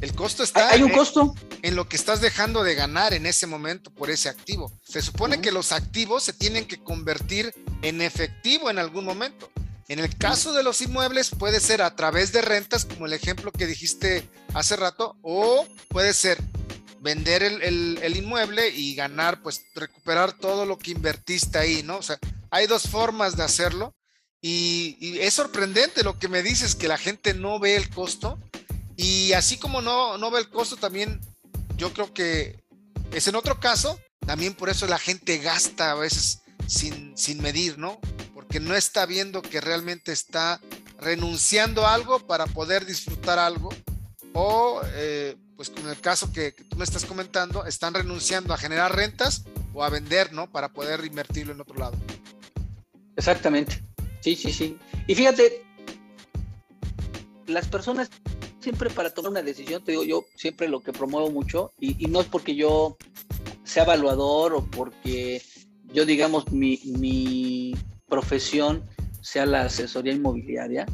El 0.00 0.14
costo 0.14 0.42
está 0.42 0.70
¿Hay 0.70 0.82
un 0.82 0.90
costo? 0.90 1.34
En, 1.62 1.76
lo 1.76 1.86
que 1.86 1.96
estás 1.96 2.22
dejando 2.22 2.62
de 2.62 2.74
ganar 2.74 3.12
en 3.12 3.26
ese 3.26 3.46
momento 3.46 3.90
por 3.90 4.10
ese 4.10 4.30
activo. 4.30 4.72
Se 4.82 5.02
supone 5.02 5.42
que 5.42 5.52
los 5.52 5.72
activos 5.72 6.22
se 6.22 6.32
tienen 6.32 6.66
que 6.66 6.82
convertir 6.82 7.52
en 7.82 8.00
efectivo 8.00 8.70
en 8.70 8.78
algún 8.78 9.04
momento. 9.04 9.50
En 9.88 9.98
el 9.98 10.16
caso 10.16 10.54
de 10.54 10.62
los 10.62 10.80
inmuebles 10.80 11.30
puede 11.30 11.60
ser 11.60 11.82
a 11.82 11.96
través 11.96 12.32
de 12.32 12.40
rentas, 12.40 12.86
como 12.86 13.04
el 13.04 13.12
ejemplo 13.12 13.52
que 13.52 13.66
dijiste 13.66 14.26
hace 14.54 14.76
rato, 14.76 15.16
o 15.20 15.66
puede 15.88 16.14
ser 16.14 16.38
vender 17.00 17.42
el, 17.42 17.98
el 18.00 18.16
inmueble 18.16 18.70
y 18.70 18.94
ganar, 18.94 19.42
pues 19.42 19.64
recuperar 19.74 20.32
todo 20.32 20.64
lo 20.64 20.78
que 20.78 20.92
invertiste 20.92 21.58
ahí, 21.58 21.82
¿no? 21.82 21.98
O 21.98 22.02
sea, 22.02 22.18
hay 22.50 22.66
dos 22.66 22.88
formas 22.88 23.36
de 23.36 23.42
hacerlo 23.42 23.94
y, 24.40 25.18
es 25.18 25.34
sorprendente 25.34 26.02
lo 26.02 26.18
que 26.18 26.28
me 26.28 26.42
dices, 26.42 26.74
que 26.74 26.88
la 26.88 26.98
gente 26.98 27.34
no 27.34 27.58
ve 27.58 27.76
el 27.76 27.90
costo 27.90 28.38
y 28.96 29.32
así 29.32 29.58
como 29.58 29.80
no, 29.82 30.18
no 30.18 30.30
ve 30.30 30.40
el 30.40 30.48
costo, 30.48 30.76
también 30.76 31.20
yo 31.76 31.92
creo 31.92 32.12
que 32.12 32.62
es 33.12 33.26
en 33.28 33.34
otro 33.34 33.60
caso, 33.60 33.98
también 34.26 34.54
por 34.54 34.68
eso 34.68 34.86
la 34.86 34.98
gente 34.98 35.38
gasta 35.38 35.90
a 35.90 35.94
veces 35.94 36.42
sin, 36.66 37.16
sin 37.16 37.40
medir, 37.42 37.78
¿no? 37.78 37.98
Porque 38.34 38.60
no 38.60 38.74
está 38.74 39.06
viendo 39.06 39.42
que 39.42 39.60
realmente 39.60 40.12
está 40.12 40.60
renunciando 40.98 41.86
a 41.86 41.94
algo 41.94 42.26
para 42.26 42.46
poder 42.46 42.86
disfrutar 42.86 43.38
algo 43.38 43.70
o... 44.34 44.82
Eh, 44.94 45.36
pues 45.60 45.68
con 45.68 45.86
el 45.90 46.00
caso 46.00 46.32
que, 46.32 46.52
tú 46.52 46.78
me 46.78 46.84
estás 46.84 47.04
comentando, 47.04 47.66
están 47.66 47.92
renunciando 47.92 48.54
a 48.54 48.56
generar 48.56 48.96
rentas 48.96 49.42
o 49.74 49.84
a 49.84 49.90
vender, 49.90 50.32
¿no? 50.32 50.50
Para 50.50 50.70
poder 50.72 51.04
invertirlo 51.04 51.52
en 51.52 51.60
otro 51.60 51.76
lado. 51.76 51.98
Exactamente. 53.20 53.82
Sí, 54.20 54.34
sí, 54.34 54.50
sí. 54.50 54.78
Y 55.06 55.14
fíjate, 55.14 55.62
las 57.46 57.68
personas 57.68 58.08
siempre 58.60 58.88
para 58.88 59.10
tomar 59.10 59.32
una 59.32 59.42
decisión, 59.42 59.84
te 59.84 59.92
digo 59.92 60.04
yo, 60.04 60.24
siempre 60.36 60.68
lo 60.68 60.80
que 60.80 60.90
promuevo 60.90 61.30
mucho, 61.30 61.72
y, 61.78 62.06
no 62.06 62.22
es 62.22 62.26
porque 62.28 62.54
yo 62.54 62.96
sea 63.62 63.82
evaluador 63.82 64.54
o 64.54 64.64
porque 64.64 65.42
yo, 65.92 66.06
digamos, 66.06 66.50
mi, 66.50 66.80
mi 66.84 67.74
profesión 68.08 68.82
sea 69.20 69.44
la 69.44 69.62
asesoría 69.62 70.14
inmobiliaria, 70.14 70.86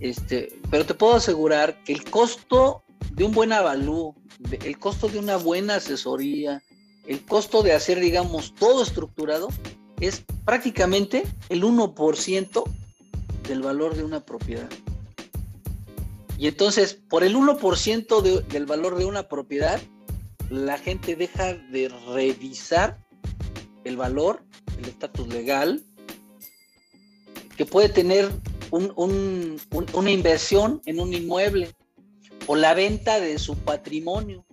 este, 0.00 0.52
pero 0.72 0.84
te 0.84 0.94
puedo 0.94 1.14
asegurar 1.14 1.84
que 1.84 1.92
el 1.92 2.02
costo 2.02 2.82
de 3.12 3.22
un 3.22 3.30
buen 3.30 3.52
avalúo, 3.52 4.16
el 4.64 4.76
costo 4.78 5.06
de 5.08 5.20
una 5.20 5.36
buena 5.36 5.76
asesoría, 5.76 6.62
el 7.06 7.24
costo 7.24 7.62
de 7.62 7.74
hacer, 7.74 8.00
digamos, 8.00 8.54
todo 8.56 8.82
estructurado, 8.82 9.50
es 10.00 10.24
prácticamente 10.44 11.24
el 11.48 11.62
1% 11.62 12.64
del 13.46 13.62
valor 13.62 13.94
de 13.94 14.04
una 14.04 14.20
propiedad. 14.20 14.68
Y 16.38 16.48
entonces, 16.48 16.94
por 16.94 17.22
el 17.22 17.36
1% 17.36 18.42
del 18.46 18.66
valor 18.66 18.96
de 18.96 19.04
una 19.04 19.28
propiedad, 19.28 19.80
la 20.48 20.78
gente 20.78 21.14
deja 21.14 21.54
de 21.54 21.90
revisar 22.14 22.98
el 23.84 23.96
valor, 23.96 24.42
el 24.78 24.86
estatus 24.88 25.28
legal, 25.28 25.84
que 27.56 27.66
puede 27.66 27.90
tener 27.90 28.30
una 28.70 30.10
inversión 30.10 30.80
en 30.86 30.98
un 30.98 31.12
inmueble 31.12 31.74
o 32.46 32.56
la 32.56 32.72
venta 32.72 33.20
de 33.20 33.38
su 33.38 33.56
patrimonio. 33.56 34.46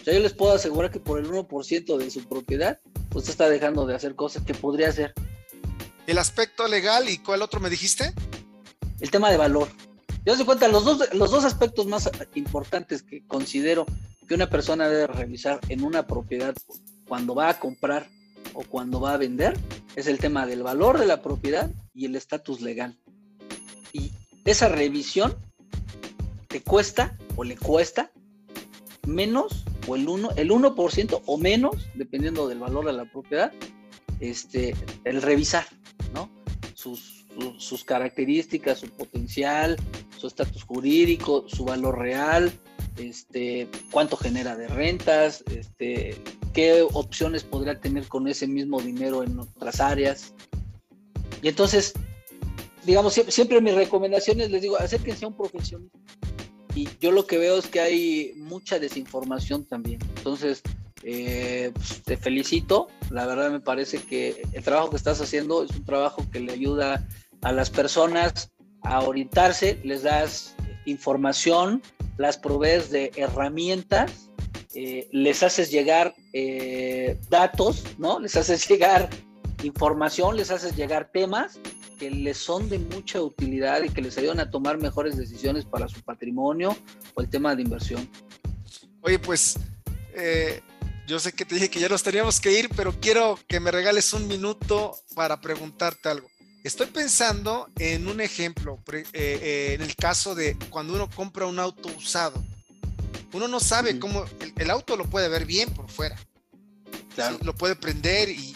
O 0.00 0.04
sea, 0.04 0.14
yo 0.14 0.20
les 0.20 0.32
puedo 0.32 0.52
asegurar 0.52 0.90
que 0.90 1.00
por 1.00 1.18
el 1.18 1.28
1% 1.28 1.96
de 1.96 2.10
su 2.10 2.28
propiedad, 2.28 2.78
usted 3.14 3.30
está 3.30 3.48
dejando 3.48 3.86
de 3.86 3.94
hacer 3.94 4.14
cosas 4.14 4.44
que 4.44 4.54
podría 4.54 4.88
hacer. 4.88 5.14
El 6.06 6.18
aspecto 6.18 6.68
legal 6.68 7.08
y 7.08 7.18
cuál 7.18 7.42
otro 7.42 7.60
me 7.60 7.70
dijiste? 7.70 8.12
El 9.00 9.10
tema 9.10 9.30
de 9.30 9.36
valor. 9.36 9.68
Yo 10.24 10.36
se 10.36 10.44
cuenta, 10.44 10.68
los 10.68 10.84
dos, 10.84 11.14
los 11.14 11.30
dos 11.30 11.44
aspectos 11.44 11.86
más 11.86 12.10
importantes 12.34 13.02
que 13.02 13.26
considero 13.26 13.86
que 14.26 14.34
una 14.34 14.48
persona 14.48 14.88
debe 14.88 15.06
revisar 15.06 15.60
en 15.68 15.84
una 15.84 16.06
propiedad 16.06 16.54
cuando 17.06 17.34
va 17.34 17.50
a 17.50 17.58
comprar 17.58 18.08
o 18.54 18.62
cuando 18.62 19.00
va 19.00 19.14
a 19.14 19.18
vender 19.18 19.58
es 19.96 20.06
el 20.06 20.18
tema 20.18 20.46
del 20.46 20.62
valor 20.62 20.98
de 20.98 21.06
la 21.06 21.22
propiedad 21.22 21.70
y 21.92 22.06
el 22.06 22.16
estatus 22.16 22.60
legal. 22.60 22.98
Y 23.92 24.12
esa 24.44 24.68
revisión 24.68 25.36
te 26.48 26.62
cuesta 26.62 27.16
o 27.36 27.44
le 27.44 27.56
cuesta 27.56 28.10
menos 29.06 29.64
o 29.86 29.96
el 29.96 30.06
1%, 30.06 30.32
el 30.36 30.50
1 30.50 30.74
o 31.26 31.38
menos, 31.38 31.88
dependiendo 31.94 32.48
del 32.48 32.58
valor 32.58 32.86
de 32.86 32.92
la 32.92 33.04
propiedad, 33.04 33.52
este, 34.20 34.74
el 35.04 35.22
revisar, 35.22 35.66
¿no? 36.12 36.30
Sus, 36.74 37.26
sus 37.58 37.84
características, 37.84 38.78
su 38.78 38.88
potencial, 38.88 39.76
su 40.16 40.26
estatus 40.26 40.64
jurídico, 40.64 41.44
su 41.48 41.64
valor 41.64 41.98
real, 41.98 42.52
este, 42.98 43.68
cuánto 43.90 44.16
genera 44.16 44.56
de 44.56 44.68
rentas, 44.68 45.42
este, 45.50 46.16
qué 46.52 46.86
opciones 46.92 47.42
podría 47.42 47.80
tener 47.80 48.06
con 48.08 48.28
ese 48.28 48.46
mismo 48.46 48.80
dinero 48.80 49.22
en 49.22 49.38
otras 49.38 49.80
áreas. 49.80 50.32
Y 51.42 51.48
entonces, 51.48 51.92
digamos, 52.86 53.12
siempre, 53.12 53.32
siempre 53.32 53.60
mis 53.60 53.74
recomendaciones 53.74 54.50
les 54.50 54.62
digo, 54.62 54.78
acérquense 54.78 55.24
a 55.24 55.28
un 55.28 55.36
profesionista. 55.36 55.98
Y 56.74 56.88
yo 57.00 57.12
lo 57.12 57.26
que 57.26 57.38
veo 57.38 57.58
es 57.58 57.66
que 57.68 57.80
hay 57.80 58.32
mucha 58.36 58.78
desinformación 58.78 59.64
también. 59.64 60.00
Entonces, 60.16 60.62
eh, 61.02 61.70
pues, 61.74 62.02
te 62.02 62.16
felicito. 62.16 62.88
La 63.10 63.26
verdad 63.26 63.50
me 63.50 63.60
parece 63.60 63.98
que 63.98 64.42
el 64.52 64.64
trabajo 64.64 64.90
que 64.90 64.96
estás 64.96 65.20
haciendo 65.20 65.62
es 65.62 65.70
un 65.70 65.84
trabajo 65.84 66.24
que 66.32 66.40
le 66.40 66.52
ayuda 66.52 67.06
a 67.42 67.52
las 67.52 67.70
personas 67.70 68.50
a 68.82 69.00
orientarse, 69.00 69.78
les 69.84 70.02
das 70.02 70.54
información, 70.86 71.82
las 72.16 72.36
provees 72.36 72.90
de 72.90 73.12
herramientas, 73.16 74.30
eh, 74.74 75.08
les 75.12 75.42
haces 75.42 75.70
llegar 75.70 76.14
eh, 76.32 77.18
datos, 77.30 77.84
¿no? 77.98 78.18
Les 78.18 78.36
haces 78.36 78.68
llegar 78.68 79.08
información, 79.62 80.36
les 80.36 80.50
haces 80.50 80.76
llegar 80.76 81.10
temas 81.12 81.58
que 81.98 82.10
les 82.10 82.36
son 82.36 82.68
de 82.68 82.78
mucha 82.78 83.22
utilidad 83.22 83.82
y 83.82 83.90
que 83.90 84.02
les 84.02 84.16
ayudan 84.18 84.40
a 84.40 84.50
tomar 84.50 84.78
mejores 84.78 85.16
decisiones 85.16 85.64
para 85.64 85.88
su 85.88 86.00
patrimonio 86.02 86.76
o 87.14 87.20
el 87.20 87.28
tema 87.28 87.54
de 87.54 87.62
inversión. 87.62 88.08
Oye, 89.00 89.18
pues 89.18 89.58
eh, 90.14 90.60
yo 91.06 91.18
sé 91.18 91.32
que 91.32 91.44
te 91.44 91.54
dije 91.54 91.70
que 91.70 91.80
ya 91.80 91.88
nos 91.88 92.02
teníamos 92.02 92.40
que 92.40 92.58
ir, 92.58 92.70
pero 92.74 92.94
quiero 93.00 93.38
que 93.46 93.60
me 93.60 93.70
regales 93.70 94.12
un 94.12 94.26
minuto 94.26 94.96
para 95.14 95.40
preguntarte 95.40 96.08
algo. 96.08 96.28
Estoy 96.64 96.86
pensando 96.86 97.68
en 97.78 98.08
un 98.08 98.22
ejemplo, 98.22 98.82
eh, 98.90 99.04
eh, 99.12 99.72
en 99.74 99.82
el 99.82 99.94
caso 99.96 100.34
de 100.34 100.56
cuando 100.70 100.94
uno 100.94 101.10
compra 101.10 101.44
un 101.44 101.58
auto 101.58 101.90
usado. 101.94 102.42
Uno 103.34 103.48
no 103.48 103.60
sabe 103.60 103.98
cómo, 103.98 104.24
el, 104.56 104.70
auto 104.70 104.96
lo 104.96 105.04
puede 105.04 105.28
ver 105.28 105.44
bien 105.44 105.68
por 105.74 105.90
fuera. 105.90 106.16
Lo 107.42 107.54
puede 107.54 107.76
prender 107.76 108.28
y, 108.28 108.54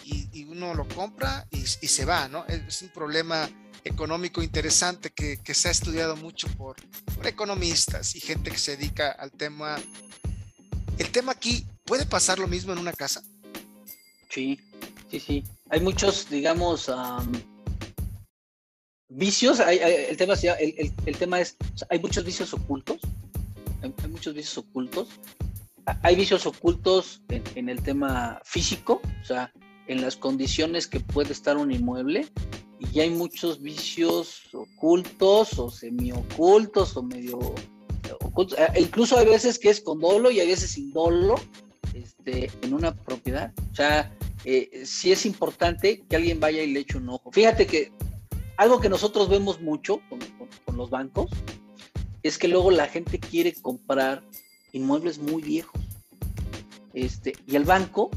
uno 0.49 0.75
lo 0.75 0.89
compra 0.89 1.47
y, 1.51 1.67
se 1.67 2.05
va, 2.05 2.29
¿no? 2.29 2.45
Es 2.47 2.83
un 2.83 2.89
problema 2.89 3.49
económico 3.85 4.43
interesante 4.43 5.11
que, 5.11 5.39
se 5.55 5.69
ha 5.69 5.71
estudiado 5.71 6.17
mucho 6.17 6.49
por, 6.57 6.77
por, 7.15 7.27
economistas 7.27 8.17
y 8.17 8.21
gente 8.21 8.51
que 8.51 8.59
se 8.59 8.77
dedica 8.77 9.11
al 9.11 9.31
tema. 9.33 9.77
El 10.99 11.11
tema 11.11 11.33
aquí, 11.33 11.65
¿puede 11.85 12.07
pasar 12.07 12.39
lo 12.39 12.49
mismo 12.49 12.73
en 12.73 12.79
una 12.79 12.93
casa? 12.93 13.23
Sí, 14.31 14.59
sí, 15.11 15.21
sí. 15.21 15.45
Hay 15.71 15.81
muchos, 15.81 16.29
digamos, 16.29 16.91
vicios, 19.09 19.61
el, 19.61 20.17
tema, 20.17 20.35
el, 20.35 21.17
tema 21.17 21.41
es, 21.41 21.57
hay 21.89 21.99
muchos 21.99 22.25
vicios 22.25 22.53
ocultos, 22.53 22.99
hay, 23.83 24.09
muchos 24.09 24.35
vicios 24.35 24.59
ocultos, 24.59 25.09
hay 26.03 26.17
vicios 26.17 26.47
ocultos 26.47 27.23
en, 27.29 27.69
el 27.69 27.83
tema 27.83 28.41
físico, 28.45 29.01
o 29.23 29.25
sea, 29.25 29.53
en 29.87 30.01
las 30.01 30.17
condiciones 30.17 30.87
que 30.87 31.01
puede 31.01 31.33
estar 31.33 31.57
un 31.57 31.73
inmueble, 31.73 32.27
y 32.79 33.01
hay 33.01 33.11
muchos 33.11 33.61
vicios 33.61 34.43
ocultos 34.53 35.59
o 35.59 35.71
semiocultos 35.71 36.97
o 36.97 37.03
medio 37.03 37.39
ocultos, 38.21 38.59
e 38.75 38.81
incluso 38.81 39.19
hay 39.19 39.27
veces 39.27 39.59
que 39.59 39.71
es 39.71 39.81
con 39.81 40.01
dolo 40.01 40.31
y 40.31 40.41
hay 40.41 40.47
veces 40.47 40.71
sin 40.71 40.93
dolo 40.93 41.35
este, 41.95 42.51
en 42.63 42.75
una 42.75 42.95
propiedad. 42.95 43.53
O 43.73 43.75
sea, 43.75 44.13
eh, 44.45 44.83
sí 44.85 45.11
es 45.13 45.27
importante 45.27 46.05
que 46.09 46.17
alguien 46.17 46.39
vaya 46.39 46.63
y 46.63 46.73
le 46.73 46.81
eche 46.81 46.99
un 46.99 47.09
ojo. 47.09 47.33
Fíjate 47.33 47.67
que 47.67 47.93
algo 48.57 48.81
que 48.81 48.89
nosotros 48.89 49.29
vemos 49.29 49.61
mucho 49.61 50.01
con, 50.09 50.19
los 50.77 50.91
bancos 50.91 51.31
es 52.23 52.39
que 52.39 52.47
luego 52.47 52.71
la 52.71 52.87
gente 52.87 53.19
quiere 53.19 53.53
comprar 53.53 54.23
inmuebles 54.79 55.19
muy 55.19 55.43
viejos. 55.43 55.81
Este, 56.95 57.35
y 57.47 57.57
el 57.57 57.65
banco 57.65 58.11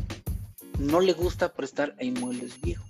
no 0.80 1.02
le 1.02 1.14
gusta 1.14 1.54
prestar 1.54 1.96
a 2.00 2.04
inmuebles 2.04 2.60
viejos. 2.62 2.90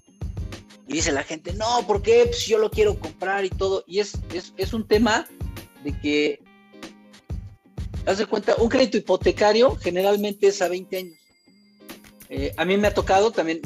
Y 0.88 0.93
dice 0.93 1.12
la 1.12 1.23
gente, 1.23 1.53
no, 1.53 1.86
¿por 1.88 2.01
qué? 2.01 2.25
Pues 2.25 2.45
yo 2.45 2.57
lo 2.57 2.69
quiero 2.69 2.99
comprar 2.99 3.45
y 3.45 3.49
todo. 3.49 3.84
Y 3.88 3.99
es, 3.99 4.13
es, 4.57 4.73
un 4.73 4.88
tema 4.88 5.27
de 5.84 5.97
que, 5.99 6.43
haz 8.05 8.17
de 8.17 8.25
cuenta, 8.25 8.55
un 8.57 8.69
crédito 8.69 8.97
hipotecario 8.97 9.75
generalmente 9.77 10.47
es 10.47 10.62
a 10.62 10.67
20 10.67 10.97
años. 10.97 11.17
Eh, 12.29 12.53
a 12.57 12.65
mí 12.65 12.77
me 12.77 12.88
ha 12.88 12.93
tocado 12.93 13.31
también, 13.31 13.62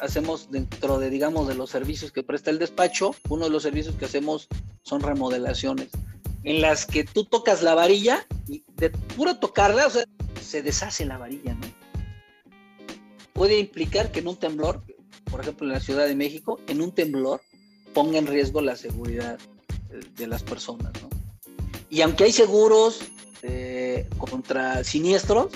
hacemos 0.00 0.50
dentro 0.50 0.98
de, 0.98 1.10
digamos, 1.10 1.48
de 1.48 1.54
los 1.54 1.70
servicios 1.70 2.12
que 2.12 2.22
presta 2.22 2.50
el 2.50 2.58
despacho, 2.58 3.14
uno 3.28 3.44
de 3.44 3.50
los 3.50 3.62
servicios 3.62 3.94
que 3.96 4.04
hacemos 4.04 4.48
son 4.82 5.00
remodelaciones, 5.00 5.88
en 6.44 6.60
las 6.60 6.86
que 6.86 7.04
tú 7.04 7.24
tocas 7.24 7.62
la 7.62 7.74
varilla 7.74 8.26
y 8.46 8.64
de 8.76 8.90
puro 8.90 9.38
tocarla, 9.38 9.86
o 9.86 9.90
sea, 9.90 10.04
se 10.40 10.62
deshace 10.62 11.04
la 11.06 11.18
varilla, 11.18 11.54
¿no? 11.54 11.66
Puede 13.32 13.58
implicar 13.58 14.12
que 14.12 14.20
en 14.20 14.28
un 14.28 14.36
temblor, 14.36 14.82
por 15.30 15.40
ejemplo, 15.40 15.66
en 15.66 15.72
la 15.72 15.80
Ciudad 15.80 16.06
de 16.06 16.14
México, 16.14 16.60
en 16.68 16.80
un 16.80 16.92
temblor 16.92 17.40
ponga 17.92 18.18
en 18.18 18.26
riesgo 18.26 18.60
la 18.60 18.76
seguridad 18.76 19.38
de 20.16 20.26
las 20.26 20.42
personas, 20.42 20.92
¿no? 21.02 21.08
Y 21.88 22.02
aunque 22.02 22.24
hay 22.24 22.32
seguros 22.32 23.00
eh, 23.42 24.08
contra 24.18 24.84
siniestros, 24.84 25.52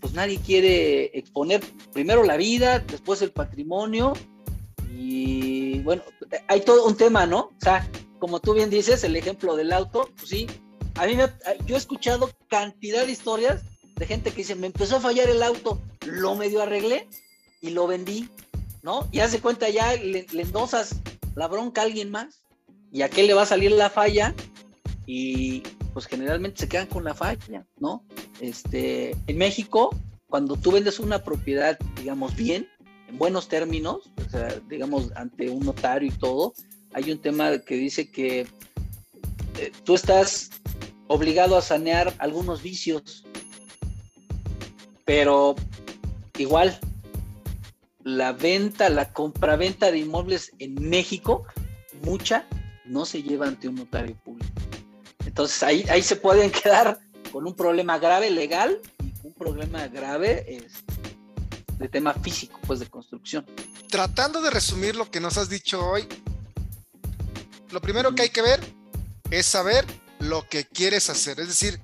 pues 0.00 0.14
nadie 0.14 0.38
quiere 0.38 1.16
exponer 1.18 1.60
primero 1.92 2.22
la 2.24 2.36
vida, 2.36 2.78
después 2.78 3.20
el 3.22 3.32
patrimonio 3.32 4.14
y 4.96 5.80
bueno, 5.80 6.02
hay 6.48 6.60
todo 6.60 6.86
un 6.86 6.96
tema, 6.96 7.26
¿no? 7.26 7.38
O 7.38 7.60
sea, 7.60 7.88
como 8.20 8.38
tú 8.40 8.54
bien 8.54 8.70
dices, 8.70 9.02
el 9.02 9.16
ejemplo 9.16 9.56
del 9.56 9.72
auto, 9.72 10.10
pues 10.16 10.28
sí, 10.28 10.46
a 10.94 11.06
mí 11.06 11.16
me, 11.16 11.24
yo 11.66 11.74
he 11.74 11.78
escuchado 11.78 12.30
cantidad 12.48 13.04
de 13.04 13.12
historias 13.12 13.62
de 13.96 14.06
gente 14.06 14.30
que 14.30 14.38
dice, 14.38 14.54
me 14.54 14.68
empezó 14.68 14.96
a 14.96 15.00
fallar 15.00 15.28
el 15.28 15.42
auto, 15.42 15.80
lo 16.06 16.36
medio 16.36 16.62
arreglé 16.62 17.08
y 17.60 17.70
lo 17.70 17.86
vendí, 17.86 18.28
¿no? 18.82 19.08
Y 19.10 19.20
hace 19.20 19.40
cuenta 19.40 19.68
ya 19.68 19.94
le, 19.96 20.26
le 20.30 20.42
endosas 20.42 21.00
la 21.34 21.48
bronca 21.48 21.80
a 21.80 21.84
alguien 21.84 22.10
más 22.10 22.42
y 22.92 23.02
a 23.02 23.08
qué 23.08 23.24
le 23.24 23.34
va 23.34 23.42
a 23.42 23.46
salir 23.46 23.72
la 23.72 23.90
falla 23.90 24.34
y 25.06 25.62
pues 25.92 26.06
generalmente 26.06 26.60
se 26.60 26.68
quedan 26.68 26.86
con 26.86 27.04
la 27.04 27.14
falla, 27.14 27.66
¿no? 27.78 28.04
Este, 28.40 29.16
en 29.26 29.36
México 29.36 29.90
cuando 30.30 30.56
tú 30.56 30.70
vendes 30.70 31.00
una 31.00 31.22
propiedad, 31.22 31.78
digamos, 31.96 32.34
bien, 32.36 32.68
en 33.08 33.18
buenos 33.18 33.48
términos, 33.48 34.10
o 34.24 34.30
sea, 34.30 34.54
digamos, 34.68 35.10
ante 35.16 35.50
un 35.50 35.66
notario 35.66 36.08
y 36.08 36.16
todo, 36.16 36.54
hay 36.92 37.12
un 37.12 37.18
tema 37.18 37.58
que 37.58 37.76
dice 37.76 38.10
que 38.10 38.40
eh, 39.58 39.72
tú 39.84 39.94
estás 39.94 40.50
obligado 41.06 41.56
a 41.56 41.62
sanear 41.62 42.14
algunos 42.18 42.62
vicios, 42.62 43.24
pero 45.04 45.56
igual 46.38 46.78
la 48.04 48.32
venta, 48.32 48.88
la 48.88 49.12
compraventa 49.12 49.90
de 49.90 49.98
inmuebles 49.98 50.52
en 50.58 50.74
México, 50.88 51.46
mucha 52.02 52.46
no 52.84 53.04
se 53.04 53.22
lleva 53.22 53.46
ante 53.46 53.68
un 53.68 53.76
notario 53.76 54.16
público. 54.16 54.52
Entonces 55.26 55.62
ahí, 55.62 55.84
ahí 55.90 56.02
se 56.02 56.16
pueden 56.16 56.50
quedar 56.62 56.98
con 57.30 57.46
un 57.46 57.54
problema 57.54 57.98
grave 57.98 58.30
legal 58.30 58.80
y 59.02 59.26
un 59.26 59.32
problema 59.34 59.86
grave 59.88 60.44
es 60.48 60.84
de 61.78 61.88
tema 61.88 62.12
físico, 62.14 62.60
pues 62.66 62.80
de 62.80 62.86
construcción. 62.86 63.46
Tratando 63.88 64.42
de 64.42 64.50
resumir 64.50 64.96
lo 64.96 65.10
que 65.10 65.20
nos 65.20 65.38
has 65.38 65.48
dicho 65.48 65.84
hoy, 65.84 66.06
lo 67.72 67.80
primero 67.80 68.14
que 68.14 68.22
hay 68.22 68.30
que 68.30 68.42
ver 68.42 68.60
es 69.30 69.46
saber 69.46 69.84
lo 70.18 70.46
que 70.48 70.64
quieres 70.64 71.08
hacer, 71.08 71.40
es 71.40 71.48
decir, 71.48 71.80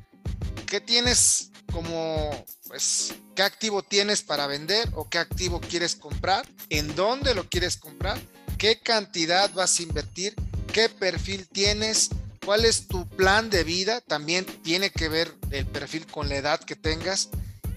qué 0.66 0.80
tienes 0.80 1.50
como, 1.72 2.44
pues, 2.66 3.14
qué 3.34 3.42
activo 3.42 3.82
tienes 3.82 4.22
para 4.22 4.46
vender 4.46 4.88
o 4.94 5.08
qué 5.08 5.18
activo 5.18 5.60
quieres 5.60 5.96
comprar, 5.96 6.46
en 6.70 6.94
dónde 6.94 7.34
lo 7.34 7.48
quieres 7.48 7.76
comprar, 7.76 8.18
qué 8.58 8.80
cantidad 8.80 9.52
vas 9.52 9.78
a 9.78 9.82
invertir, 9.82 10.34
qué 10.72 10.88
perfil 10.88 11.48
tienes, 11.48 12.10
cuál 12.44 12.64
es 12.64 12.86
tu 12.86 13.08
plan 13.08 13.50
de 13.50 13.64
vida, 13.64 14.00
también 14.00 14.44
tiene 14.62 14.90
que 14.90 15.08
ver 15.08 15.34
el 15.50 15.66
perfil 15.66 16.06
con 16.06 16.28
la 16.28 16.36
edad 16.36 16.60
que 16.60 16.76
tengas. 16.76 17.28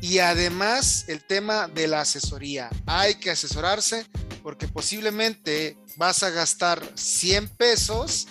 Y 0.01 0.19
además 0.19 1.05
el 1.09 1.25
tema 1.25 1.67
de 1.67 1.87
la 1.87 2.01
asesoría. 2.01 2.69
Hay 2.85 3.15
que 3.15 3.31
asesorarse 3.31 4.05
porque 4.41 4.67
posiblemente 4.67 5.77
vas 5.95 6.23
a 6.23 6.29
gastar 6.29 6.81
100 6.95 7.49
pesos 7.49 8.27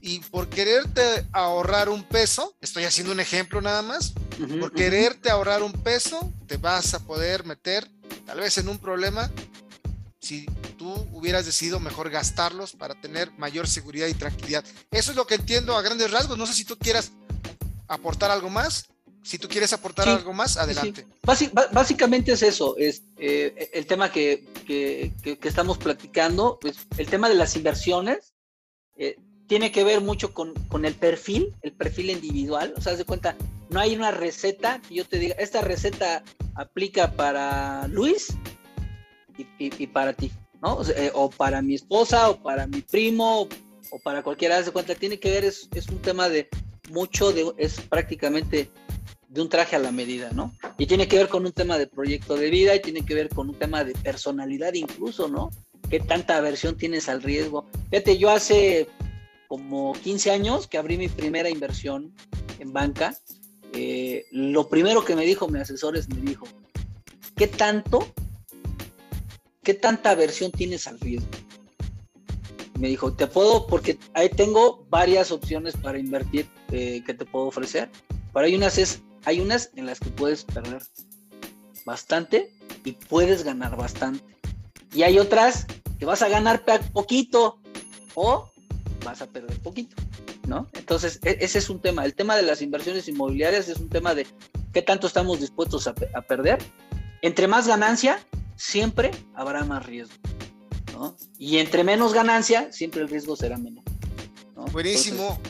y 0.00 0.20
por 0.20 0.48
quererte 0.48 1.26
ahorrar 1.32 1.88
un 1.88 2.04
peso, 2.04 2.56
estoy 2.60 2.84
haciendo 2.84 3.12
un 3.12 3.20
ejemplo 3.20 3.60
nada 3.60 3.82
más, 3.82 4.12
por 4.60 4.72
quererte 4.72 5.30
ahorrar 5.30 5.62
un 5.62 5.72
peso, 5.72 6.32
te 6.46 6.58
vas 6.58 6.94
a 6.94 7.00
poder 7.00 7.44
meter 7.44 7.90
tal 8.24 8.40
vez 8.40 8.58
en 8.58 8.68
un 8.68 8.78
problema 8.78 9.30
si 10.20 10.46
tú 10.76 10.92
hubieras 11.12 11.46
decidido 11.46 11.80
mejor 11.80 12.10
gastarlos 12.10 12.72
para 12.72 13.00
tener 13.00 13.30
mayor 13.38 13.68
seguridad 13.68 14.06
y 14.08 14.14
tranquilidad. 14.14 14.64
Eso 14.90 15.10
es 15.10 15.16
lo 15.16 15.26
que 15.26 15.36
entiendo 15.36 15.76
a 15.76 15.82
grandes 15.82 16.10
rasgos. 16.10 16.36
No 16.36 16.46
sé 16.46 16.54
si 16.54 16.64
tú 16.64 16.76
quieras 16.76 17.12
aportar 17.88 18.30
algo 18.30 18.50
más. 18.50 18.86
Si 19.26 19.38
tú 19.38 19.48
quieres 19.48 19.72
aportar 19.72 20.08
algo 20.08 20.32
más, 20.32 20.56
adelante. 20.56 21.04
básicamente 21.72 22.30
es 22.30 22.44
eso, 22.44 22.76
es 22.76 23.02
eh, 23.18 23.70
el 23.72 23.84
tema 23.84 24.12
que, 24.12 24.44
que, 24.64 25.12
que, 25.20 25.48
estamos 25.48 25.78
platicando, 25.78 26.58
pues 26.60 26.76
el 26.96 27.08
tema 27.08 27.28
de 27.28 27.34
las 27.34 27.56
inversiones. 27.56 28.34
Eh, 28.96 29.16
tiene 29.48 29.72
que 29.72 29.82
ver 29.82 30.00
mucho 30.00 30.32
con, 30.32 30.54
con, 30.68 30.84
el 30.84 30.94
perfil, 30.94 31.52
el 31.62 31.72
perfil 31.72 32.10
individual. 32.10 32.72
O 32.76 32.80
sea, 32.80 32.92
haz 32.92 32.98
de 32.98 33.04
cuenta, 33.04 33.36
no 33.68 33.80
hay 33.80 33.96
una 33.96 34.12
receta 34.12 34.80
que 34.88 34.94
yo 34.94 35.04
te 35.04 35.18
diga, 35.18 35.34
esta 35.40 35.60
receta 35.60 36.22
aplica 36.54 37.10
para 37.10 37.88
Luis 37.88 38.28
y, 39.36 39.46
y, 39.58 39.86
para 39.88 40.12
ti, 40.12 40.30
¿no? 40.62 40.80
Eh, 40.96 41.10
o, 41.14 41.30
para 41.30 41.62
mi 41.62 41.74
esposa, 41.74 42.30
o 42.30 42.40
para 42.40 42.68
mi 42.68 42.80
primo, 42.80 43.48
o, 43.90 43.98
para 44.04 44.22
cualquiera. 44.22 44.58
Haz 44.58 44.66
de 44.66 44.72
cuenta, 44.72 44.94
tiene 44.94 45.18
que 45.18 45.32
ver, 45.32 45.44
es, 45.44 45.68
es 45.74 45.88
un 45.88 46.00
tema 46.00 46.28
de 46.28 46.48
mucho, 46.90 47.32
de, 47.32 47.52
es 47.58 47.80
prácticamente 47.80 48.70
de 49.36 49.42
un 49.42 49.48
traje 49.48 49.76
a 49.76 49.78
la 49.78 49.92
medida, 49.92 50.30
¿no? 50.32 50.52
Y 50.78 50.86
tiene 50.86 51.06
que 51.06 51.18
ver 51.18 51.28
con 51.28 51.46
un 51.46 51.52
tema 51.52 51.78
de 51.78 51.86
proyecto 51.86 52.36
de 52.36 52.50
vida 52.50 52.74
y 52.74 52.80
tiene 52.80 53.04
que 53.04 53.14
ver 53.14 53.28
con 53.28 53.50
un 53.50 53.54
tema 53.54 53.84
de 53.84 53.92
personalidad 53.92 54.72
incluso, 54.74 55.28
¿no? 55.28 55.50
¿Qué 55.88 56.00
tanta 56.00 56.36
aversión 56.36 56.76
tienes 56.76 57.08
al 57.08 57.22
riesgo? 57.22 57.66
Fíjate, 57.90 58.18
yo 58.18 58.30
hace 58.30 58.88
como 59.46 59.92
15 59.92 60.30
años 60.32 60.66
que 60.66 60.78
abrí 60.78 60.96
mi 60.96 61.08
primera 61.08 61.48
inversión 61.48 62.12
en 62.58 62.72
banca, 62.72 63.16
eh, 63.72 64.24
lo 64.32 64.68
primero 64.68 65.04
que 65.04 65.14
me 65.14 65.24
dijo 65.24 65.48
mi 65.48 65.60
asesor 65.60 65.96
es, 65.96 66.08
me 66.08 66.20
dijo, 66.20 66.46
¿qué 67.36 67.46
tanto, 67.46 68.08
qué 69.62 69.74
tanta 69.74 70.10
aversión 70.10 70.50
tienes 70.50 70.86
al 70.86 70.98
riesgo? 70.98 71.28
Me 72.78 72.88
dijo, 72.88 73.12
te 73.12 73.26
puedo, 73.26 73.66
porque 73.66 73.98
ahí 74.14 74.28
tengo 74.28 74.86
varias 74.88 75.30
opciones 75.30 75.76
para 75.76 75.98
invertir 75.98 76.46
eh, 76.72 77.02
que 77.06 77.14
te 77.14 77.24
puedo 77.24 77.46
ofrecer, 77.46 77.90
pero 78.32 78.46
hay 78.46 78.54
unas, 78.54 78.76
es, 78.78 79.02
hay 79.26 79.40
unas 79.40 79.70
en 79.74 79.86
las 79.86 79.98
que 80.00 80.08
puedes 80.08 80.44
perder 80.44 80.82
bastante 81.84 82.54
y 82.84 82.92
puedes 82.92 83.42
ganar 83.42 83.76
bastante. 83.76 84.24
Y 84.94 85.02
hay 85.02 85.18
otras 85.18 85.66
que 85.98 86.06
vas 86.06 86.22
a 86.22 86.28
ganar 86.28 86.64
poquito 86.92 87.58
o 88.14 88.48
vas 89.04 89.20
a 89.22 89.26
perder 89.26 89.58
poquito, 89.60 89.96
¿no? 90.46 90.68
Entonces, 90.74 91.18
e, 91.24 91.38
ese 91.40 91.58
es 91.58 91.68
un 91.68 91.80
tema. 91.80 92.04
El 92.04 92.14
tema 92.14 92.36
de 92.36 92.42
las 92.42 92.62
inversiones 92.62 93.08
inmobiliarias 93.08 93.68
es 93.68 93.78
un 93.78 93.88
tema 93.88 94.14
de 94.14 94.28
qué 94.72 94.80
tanto 94.80 95.08
estamos 95.08 95.40
dispuestos 95.40 95.88
a, 95.88 95.94
perder. 96.22 96.58
Entre 97.20 97.48
más 97.48 97.66
ganancia, 97.66 98.24
siempre 98.54 99.10
habrá 99.34 99.64
más 99.64 99.84
riesgo, 99.84 100.14
¿no? 100.92 101.16
Y 101.36 101.58
entre 101.58 101.82
menos 101.82 102.14
ganancia, 102.14 102.70
siempre 102.70 103.02
el 103.02 103.08
riesgo 103.08 103.34
será 103.34 103.58
menor. 103.58 103.82
Buenísimo. 104.70 105.40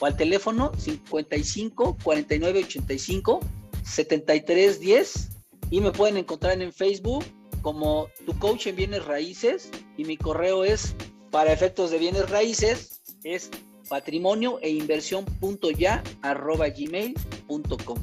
o 0.00 0.06
al 0.06 0.16
teléfono 0.16 0.72
55 0.76 1.98
49 2.02 2.64
85 2.64 3.40
73 3.84 4.80
10 4.80 5.28
y 5.70 5.80
me 5.80 5.92
pueden 5.92 6.16
encontrar 6.16 6.60
en 6.60 6.72
Facebook 6.72 7.24
como 7.62 8.08
tu 8.26 8.38
coach 8.38 8.66
en 8.66 8.76
bienes 8.76 9.04
raíces 9.04 9.70
y 9.96 10.04
mi 10.04 10.16
correo 10.16 10.64
es 10.64 10.94
para 11.30 11.52
efectos 11.52 11.90
de 11.90 11.98
bienes 11.98 12.28
raíces 12.28 13.00
es 13.24 13.50
patrimonio 13.88 14.58
e 14.60 14.70
inversión 14.70 15.24
punto 15.24 15.70
ya 15.70 16.02
arroba 16.22 16.68
gmail.com 16.68 17.98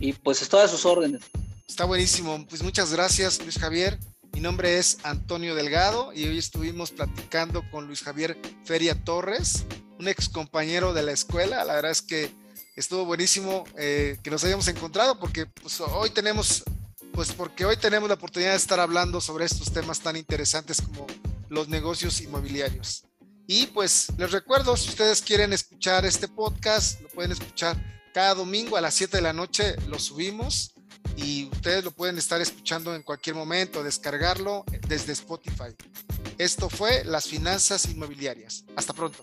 y 0.00 0.12
pues 0.12 0.42
estoy 0.42 0.62
a 0.62 0.68
sus 0.68 0.84
órdenes. 0.84 1.22
Está 1.66 1.84
buenísimo. 1.84 2.44
Pues 2.48 2.62
muchas 2.62 2.92
gracias, 2.92 3.40
Luis 3.40 3.58
Javier. 3.58 3.98
Mi 4.32 4.40
nombre 4.40 4.78
es 4.78 4.98
Antonio 5.02 5.54
Delgado 5.54 6.12
y 6.12 6.26
hoy 6.26 6.38
estuvimos 6.38 6.90
platicando 6.90 7.62
con 7.70 7.86
Luis 7.86 8.02
Javier 8.02 8.36
Feria 8.64 9.02
Torres, 9.02 9.64
un 9.98 10.08
ex 10.08 10.28
compañero 10.28 10.92
de 10.92 11.02
la 11.04 11.12
escuela. 11.12 11.64
La 11.64 11.74
verdad 11.74 11.92
es 11.92 12.02
que 12.02 12.30
estuvo 12.76 13.04
buenísimo 13.04 13.64
eh, 13.78 14.18
que 14.22 14.30
nos 14.30 14.44
hayamos 14.44 14.68
encontrado 14.68 15.18
porque 15.18 15.46
pues, 15.46 15.80
hoy 15.80 16.10
tenemos, 16.10 16.64
pues 17.14 17.32
porque 17.32 17.64
hoy 17.64 17.76
tenemos 17.76 18.08
la 18.08 18.16
oportunidad 18.16 18.50
de 18.50 18.56
estar 18.56 18.80
hablando 18.80 19.20
sobre 19.20 19.44
estos 19.44 19.72
temas 19.72 20.00
tan 20.00 20.16
interesantes 20.16 20.82
como 20.82 21.06
los 21.48 21.68
negocios 21.68 22.20
inmobiliarios. 22.20 23.04
Y 23.46 23.66
pues 23.66 24.08
les 24.18 24.32
recuerdo, 24.32 24.76
si 24.76 24.88
ustedes 24.88 25.22
quieren 25.22 25.52
escuchar 25.52 26.04
este 26.04 26.26
podcast, 26.26 27.00
lo 27.02 27.08
pueden 27.08 27.30
escuchar 27.30 27.76
cada 28.12 28.34
domingo 28.34 28.76
a 28.76 28.80
las 28.80 28.94
7 28.94 29.18
de 29.18 29.22
la 29.22 29.32
noche, 29.32 29.76
lo 29.86 29.98
subimos 29.98 30.74
y 31.16 31.48
ustedes 31.52 31.84
lo 31.84 31.92
pueden 31.92 32.18
estar 32.18 32.40
escuchando 32.40 32.94
en 32.94 33.02
cualquier 33.02 33.36
momento, 33.36 33.84
descargarlo 33.84 34.64
desde 34.88 35.12
Spotify. 35.12 35.74
Esto 36.38 36.68
fue 36.68 37.04
Las 37.04 37.26
Finanzas 37.26 37.86
Inmobiliarias. 37.86 38.64
Hasta 38.74 38.92
pronto. 38.92 39.22